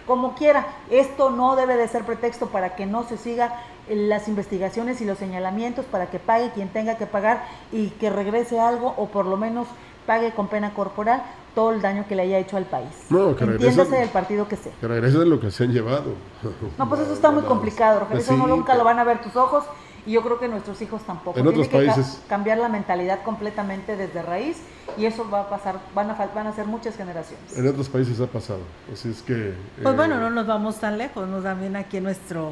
[0.06, 0.66] como quiera.
[0.90, 5.18] Esto no debe de ser pretexto para que no se siga las investigaciones y los
[5.18, 9.36] señalamientos, para que pague quien tenga que pagar y que regrese algo o por lo
[9.36, 9.66] menos
[10.06, 11.22] pague con pena corporal
[11.54, 12.88] todo el daño que le haya hecho al país.
[13.10, 14.72] No, que Entiéndase del partido que sea.
[14.80, 16.14] Que regresen lo que se han llevado.
[16.78, 18.20] No, pues eso está muy complicado, Rogelio.
[18.22, 19.64] Eso no nunca lo van a ver tus ojos
[20.06, 21.38] y yo creo que nuestros hijos tampoco.
[21.38, 22.16] En otros Tiene países.
[22.22, 24.58] que cambiar la mentalidad completamente desde raíz
[24.98, 27.56] y eso va a pasar, van a, van a ser muchas generaciones.
[27.56, 28.60] En otros países ha pasado.
[28.92, 29.54] Así es que.
[29.82, 32.50] Pues eh, bueno, no nos vamos tan lejos, nos también aquí en nuestro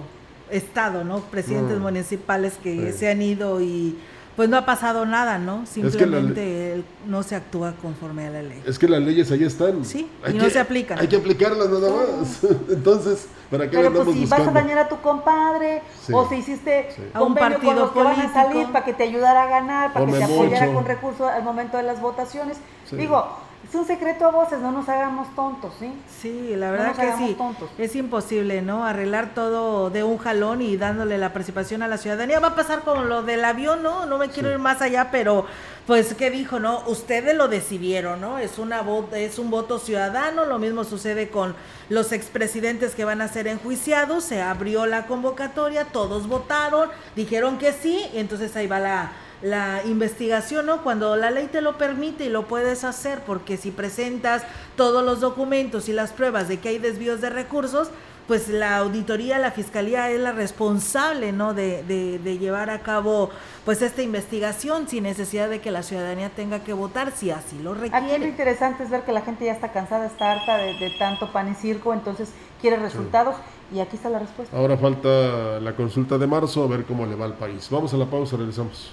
[0.51, 1.19] estado, ¿no?
[1.21, 1.83] Presidentes Mm.
[1.83, 2.99] municipales que Sí.
[2.99, 3.99] se han ido y
[4.37, 5.65] pues no ha pasado nada, ¿no?
[5.75, 8.63] que la Simplemente el- no se actúa conforme a la ley.
[8.67, 9.85] Es que las leyes ahí están.
[9.85, 10.99] Sí, Hay y no que- se aplican.
[10.99, 12.41] Hay que aplicarlas nada más.
[12.71, 14.61] Entonces, ¿para qué Pero pues si vas a buscando?
[14.61, 16.13] dañar a tu compadre Sí.
[16.15, 17.03] o si hiciste Sí.
[17.13, 18.35] A un con partido los que van a político.
[18.35, 20.77] salir para que te ayudara a ganar, para que te apoyara mucho.
[20.79, 22.57] con recursos al momento de las votaciones.
[22.89, 22.97] Sí.
[22.97, 23.27] Digo,
[23.69, 25.93] es un secreto a voces, no nos hagamos tontos, ¿sí?
[26.21, 27.35] Sí, la No verdad nos que hagamos sí.
[27.37, 27.71] tontos.
[27.79, 28.85] Es imposible, ¿no?
[28.85, 32.41] Arreglar todo de un jalón y dándole la participación a la ciudadanía.
[32.41, 34.07] Va a pasar con lo del avión, ¿no?
[34.07, 35.47] No me quiero ir más allá, pero
[35.87, 36.83] pues qué dijo, ¿no?
[36.87, 38.39] Ustedes lo decidieron, ¿no?
[38.39, 41.55] Es una vo- es un voto ciudadano, lo mismo sucede con
[41.89, 47.73] los expresidentes que van a ser enjuiciados, se abrió la convocatoria, todos votaron, dijeron que
[47.73, 49.13] sí, y entonces ahí va la
[49.43, 50.83] la investigación, ¿no?
[50.83, 54.45] Cuando la ley te lo permite y lo puedes hacer, porque si presentas
[54.77, 57.91] todos los documentos y las pruebas de que hay desvíos de recursos,
[58.29, 61.55] pues la auditoría, la fiscalía es la responsable, ¿no?
[61.55, 63.31] De, de, de llevar a cabo,
[63.65, 67.73] pues esta investigación sin necesidad de que la ciudadanía tenga que votar, si así lo
[67.73, 68.29] Aquí lo requiere.
[68.29, 71.51] interesante es ver que la gente ya está cansada, está harta de, de tanto pan
[71.51, 72.29] y circo, entonces
[72.61, 73.35] quiere resultados
[73.75, 74.57] y aquí está la respuesta.
[74.57, 77.69] Ahora falta la consulta de marzo, a ver cómo le va al país.
[77.71, 78.93] Vamos a la pausa, regresamos.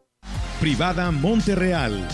[0.61, 2.07] Privada Monterreal.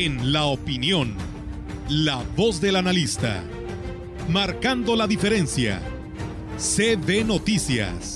[0.05, 1.15] En la opinión,
[1.87, 3.41] la voz del analista,
[4.27, 5.79] marcando la diferencia.
[6.57, 8.15] CB Noticias.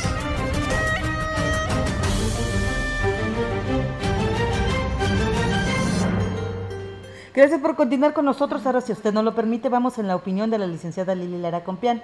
[7.34, 8.66] Gracias por continuar con nosotros.
[8.66, 11.64] Ahora, si usted no lo permite, vamos en la opinión de la licenciada Lili Lara
[11.64, 12.04] Compián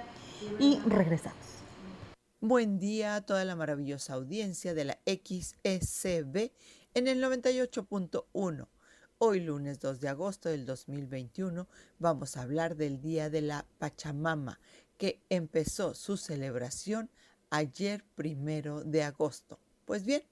[0.59, 1.43] y regresamos.
[2.39, 6.53] Buen día a toda la maravillosa audiencia de la XECB
[6.93, 8.67] en el 98.1.
[9.26, 11.65] Hoy lunes 2 de agosto del 2021
[11.97, 14.59] vamos a hablar del Día de la Pachamama,
[14.97, 17.09] que empezó su celebración
[17.49, 19.59] ayer primero de agosto.
[19.86, 20.24] Pues bien,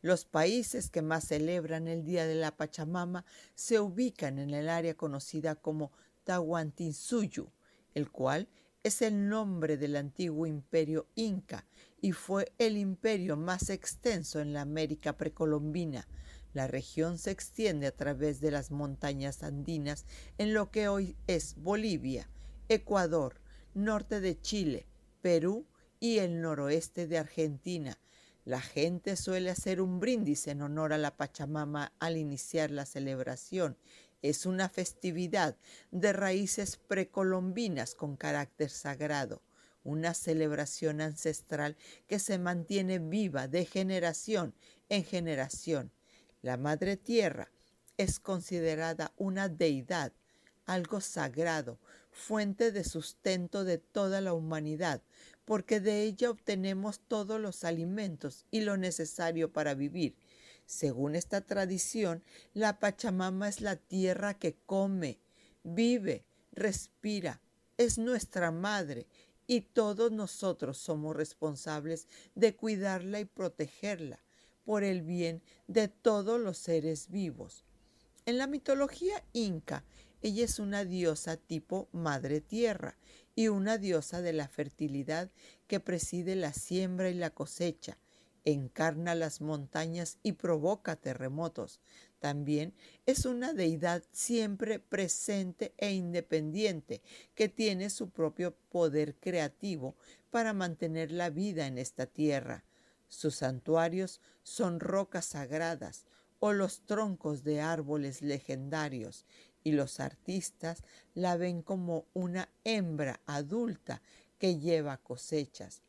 [0.00, 3.24] los países que más celebran el Día de la Pachamama
[3.56, 5.90] se ubican en el área conocida como
[6.22, 7.50] Tahuantinsuyu,
[7.94, 8.46] el cual
[8.84, 11.66] es el nombre del antiguo imperio inca
[12.00, 16.06] y fue el imperio más extenso en la América precolombina.
[16.56, 20.06] La región se extiende a través de las montañas andinas
[20.38, 22.30] en lo que hoy es Bolivia,
[22.70, 23.42] Ecuador,
[23.74, 24.86] norte de Chile,
[25.20, 25.66] Perú
[26.00, 27.98] y el noroeste de Argentina.
[28.46, 33.76] La gente suele hacer un brindis en honor a la Pachamama al iniciar la celebración.
[34.22, 35.58] Es una festividad
[35.90, 39.42] de raíces precolombinas con carácter sagrado,
[39.84, 41.76] una celebración ancestral
[42.06, 44.54] que se mantiene viva de generación
[44.88, 45.92] en generación.
[46.46, 47.50] La Madre Tierra
[47.96, 50.12] es considerada una deidad,
[50.64, 51.80] algo sagrado,
[52.12, 55.02] fuente de sustento de toda la humanidad,
[55.44, 60.14] porque de ella obtenemos todos los alimentos y lo necesario para vivir.
[60.66, 62.22] Según esta tradición,
[62.54, 65.18] la Pachamama es la tierra que come,
[65.64, 67.40] vive, respira,
[67.76, 69.08] es nuestra madre
[69.48, 74.20] y todos nosotros somos responsables de cuidarla y protegerla
[74.66, 77.64] por el bien de todos los seres vivos.
[78.26, 79.84] En la mitología inca,
[80.20, 82.98] ella es una diosa tipo madre tierra
[83.36, 85.30] y una diosa de la fertilidad
[85.68, 87.98] que preside la siembra y la cosecha,
[88.44, 91.80] encarna las montañas y provoca terremotos.
[92.18, 97.02] También es una deidad siempre presente e independiente
[97.36, 99.94] que tiene su propio poder creativo
[100.30, 102.64] para mantener la vida en esta tierra.
[103.08, 106.06] Sus santuarios son rocas sagradas
[106.38, 109.24] o los troncos de árboles legendarios
[109.62, 110.82] y los artistas
[111.14, 114.02] la ven como una hembra adulta
[114.38, 115.82] que lleva cosechas.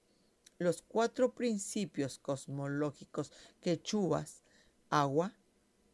[0.57, 4.41] Los cuatro principios cosmológicos quechuas,
[4.89, 5.33] agua,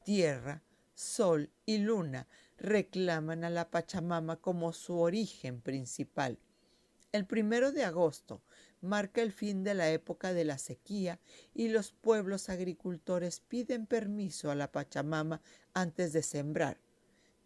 [0.05, 0.63] tierra,
[0.93, 6.39] sol y luna, reclaman a la Pachamama como su origen principal.
[7.11, 8.41] El primero de agosto
[8.84, 11.19] marca el fin de la época de la sequía
[11.53, 15.41] y los pueblos agricultores piden permiso a la Pachamama
[15.73, 16.79] antes de sembrar.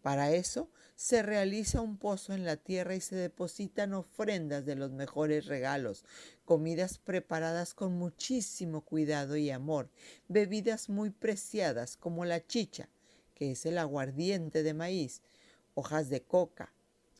[0.02, 4.90] Para eso se realiza un pozo en la tierra y se depositan ofrendas de los
[4.92, 6.04] mejores regalos,
[6.44, 9.90] comidas preparadas con muchísimo cuidado y amor,
[10.28, 12.88] bebidas muy preciadas como la chicha,
[13.34, 15.22] que es el aguardiente de maíz,
[15.74, 16.72] hojas de coca,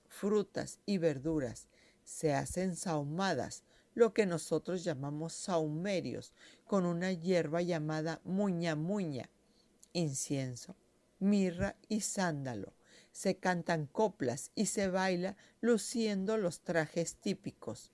[0.09, 1.69] frutas y verduras.
[2.05, 3.63] Se hacen saumadas,
[3.99, 6.33] lo que nosotros llamamos saumerios,
[6.65, 9.29] con una hierba llamada muña muña,
[9.93, 10.77] incienso,
[11.19, 12.75] mirra y sándalo.
[13.11, 17.91] Se cantan coplas y se baila luciendo los trajes típicos.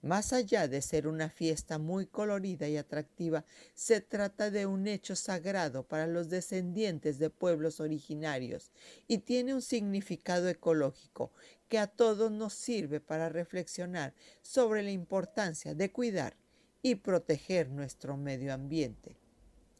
[0.00, 3.44] Más allá de ser una fiesta muy colorida y atractiva,
[3.74, 8.70] se trata de un hecho sagrado para los descendientes de pueblos originarios
[9.08, 11.32] y tiene un significado ecológico
[11.68, 16.36] que a todos nos sirve para reflexionar sobre la importancia de cuidar
[16.80, 19.16] y proteger nuestro medio ambiente.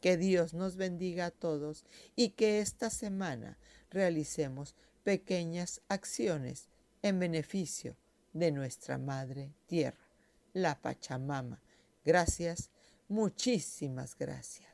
[0.01, 1.85] Que Dios nos bendiga a todos
[2.17, 3.57] y que esta semana
[3.89, 6.67] realicemos pequeñas acciones
[7.01, 7.95] en beneficio
[8.33, 10.08] de nuestra Madre Tierra,
[10.61, 11.61] la Pachamama.
[12.03, 12.69] Gracias,
[13.07, 14.69] muchísimas gracias.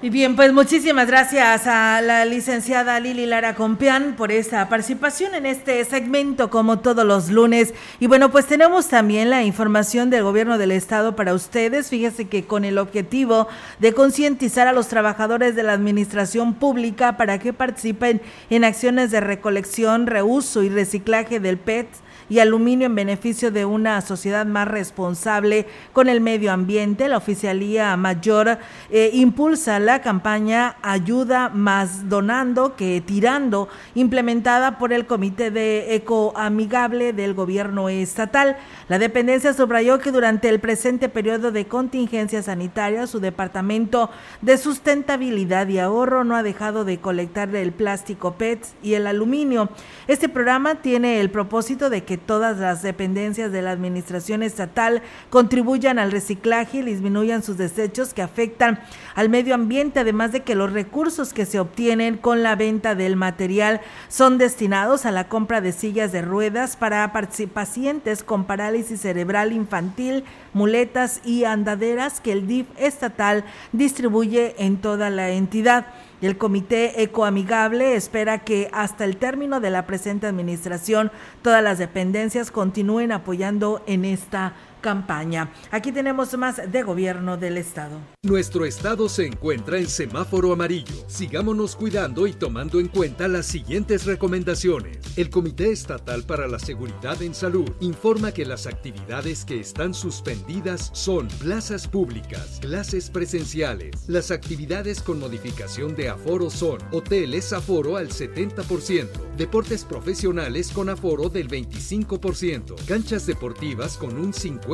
[0.00, 5.44] Y bien, pues muchísimas gracias a la licenciada Lili Lara Compián por esta participación en
[5.44, 7.74] este segmento como todos los lunes.
[7.98, 11.88] Y bueno, pues tenemos también la información del gobierno del estado para ustedes.
[11.88, 13.48] Fíjese que con el objetivo
[13.80, 19.18] de concientizar a los trabajadores de la administración pública para que participen en acciones de
[19.18, 21.88] recolección, reuso y reciclaje del PET
[22.28, 27.08] y aluminio en beneficio de una sociedad más responsable con el medio ambiente.
[27.08, 28.58] La Oficialía Mayor
[28.90, 37.12] eh, impulsa la campaña Ayuda más donando que tirando, implementada por el Comité de Ecoamigable
[37.12, 38.56] del Gobierno Estatal.
[38.88, 44.10] La dependencia subrayó que durante el presente periodo de contingencia sanitaria, su Departamento
[44.42, 49.68] de Sustentabilidad y Ahorro no ha dejado de colectar el plástico PET y el aluminio.
[50.06, 55.98] Este programa tiene el propósito de que todas las dependencias de la administración estatal contribuyan
[55.98, 58.80] al reciclaje y disminuyan sus desechos que afectan
[59.14, 63.16] al medio ambiente, además de que los recursos que se obtienen con la venta del
[63.16, 67.12] material son destinados a la compra de sillas de ruedas para
[67.52, 75.10] pacientes con parálisis cerebral infantil, muletas y andaderas que el DIF estatal distribuye en toda
[75.10, 75.86] la entidad.
[76.20, 81.10] Y el Comité Ecoamigable espera que hasta el término de la presente administración
[81.42, 85.52] todas las dependencias continúen apoyando en esta campaña.
[85.70, 87.98] Aquí tenemos más de gobierno del estado.
[88.22, 90.94] Nuestro estado se encuentra en semáforo amarillo.
[91.06, 94.98] Sigámonos cuidando y tomando en cuenta las siguientes recomendaciones.
[95.16, 100.90] El Comité Estatal para la Seguridad en Salud informa que las actividades que están suspendidas
[100.92, 104.08] son plazas públicas, clases presenciales.
[104.08, 111.28] Las actividades con modificación de aforo son hoteles aforo al 70%, deportes profesionales con aforo
[111.28, 114.67] del 25%, canchas deportivas con un 50%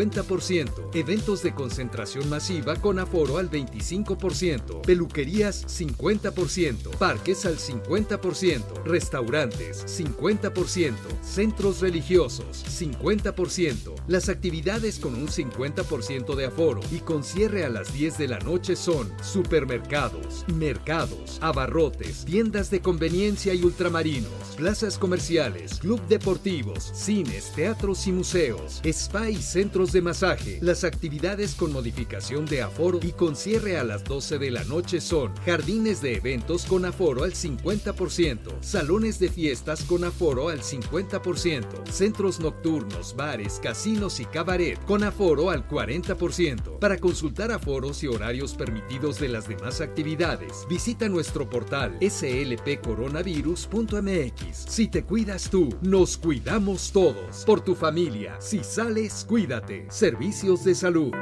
[0.94, 10.94] eventos de concentración masiva con aforo al 25%, peluquerías 50%, parques al 50%, restaurantes 50%,
[11.22, 13.94] centros religiosos 50%.
[14.08, 18.38] Las actividades con un 50% de aforo y con cierre a las 10 de la
[18.40, 27.52] noche son supermercados, mercados, abarrotes, tiendas de conveniencia y ultramarinos, plazas comerciales, club deportivos, cines,
[27.54, 30.58] teatros y museos, spa y centros de masaje.
[30.60, 35.00] Las actividades con modificación de aforo y con cierre a las 12 de la noche
[35.00, 41.86] son jardines de eventos con aforo al 50%, salones de fiestas con aforo al 50%,
[41.90, 46.78] centros nocturnos, bares, casinos y cabaret con aforo al 40%.
[46.78, 54.66] Para consultar aforos y horarios permitidos de las demás actividades, visita nuestro portal slpcoronavirus.mx.
[54.68, 57.44] Si te cuidas tú, nos cuidamos todos.
[57.44, 59.73] Por tu familia, si sales, cuídate.
[59.88, 61.12] Servicios de salud.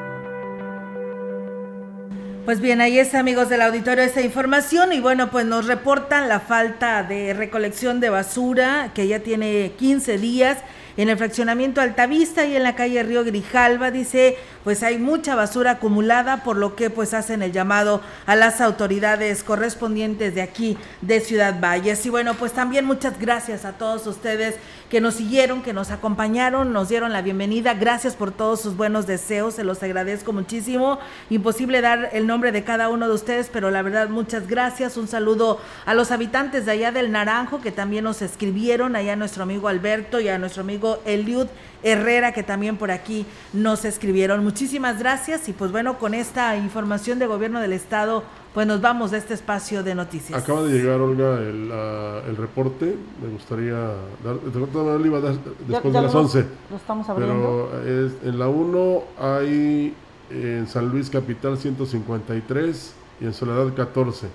[2.44, 4.92] Pues bien, ahí está, amigos del auditorio, esta información.
[4.92, 10.18] Y bueno, pues nos reportan la falta de recolección de basura, que ya tiene 15
[10.18, 10.58] días
[10.96, 13.90] en el fraccionamiento Altavista y en la calle Río Grijalva.
[13.90, 18.60] Dice, pues hay mucha basura acumulada, por lo que pues hacen el llamado a las
[18.60, 22.04] autoridades correspondientes de aquí, de Ciudad Valles.
[22.06, 24.56] Y bueno, pues también muchas gracias a todos ustedes
[24.90, 27.74] que nos siguieron, que nos acompañaron, nos dieron la bienvenida.
[27.74, 30.98] Gracias por todos sus buenos deseos, se los agradezco muchísimo.
[31.30, 34.96] Imposible dar el nombre de cada uno de ustedes, pero la verdad muchas gracias.
[34.96, 39.16] Un saludo a los habitantes de allá del Naranjo que también nos escribieron, allá a
[39.16, 41.46] nuestro amigo Alberto y a nuestro amigo Eliud
[41.82, 44.44] Herrera que también por aquí nos escribieron.
[44.44, 48.22] Muchísimas gracias y pues bueno, con esta información de gobierno del estado
[48.54, 50.40] pues nos vamos de este espacio de noticias.
[50.40, 52.96] Acaba de llegar, Olga, el, uh, el reporte.
[53.22, 53.74] Me gustaría
[54.22, 54.36] dar.
[54.44, 55.34] El iba a dar
[55.66, 56.46] después ya, de las lo, 11.
[56.70, 57.70] Lo estamos abriendo.
[57.72, 59.94] Pero es, en la 1 hay
[60.30, 64.28] en San Luis Capital 153 y en Soledad 14.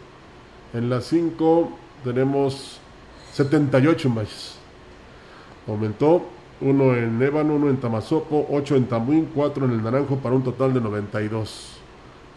[0.74, 1.72] En la 5
[2.04, 2.80] tenemos
[3.34, 4.56] 78 en Valles.
[5.68, 6.26] Aumentó
[6.62, 10.44] uno en Ébano, uno en Tamazopo, 8 en Tamuín, 4 en el Naranjo para un
[10.44, 11.78] total de 92.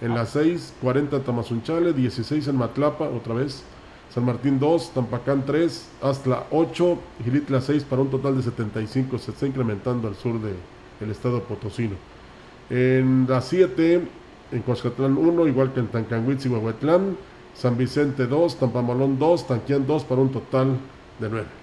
[0.01, 3.63] En la 6, 40 Tamazunchale, 16 en Matlapa, otra vez.
[4.13, 9.19] San Martín 2, Tampacán 3, Astla 8, Gilitla 6 para un total de 75.
[9.19, 10.57] Se está incrementando al sur del
[11.01, 11.95] de estado potosino.
[12.71, 14.03] En la 7,
[14.53, 17.17] en Coscatlán 1, igual que en Tancanguitz y Huehuetlán.
[17.55, 20.77] San Vicente 2, Tampamalón 2, Tanquián 2 para un total
[21.19, 21.60] de 9.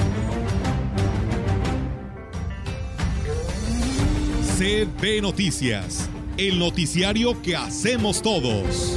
[4.58, 8.96] CB Noticias, el noticiario que hacemos todos.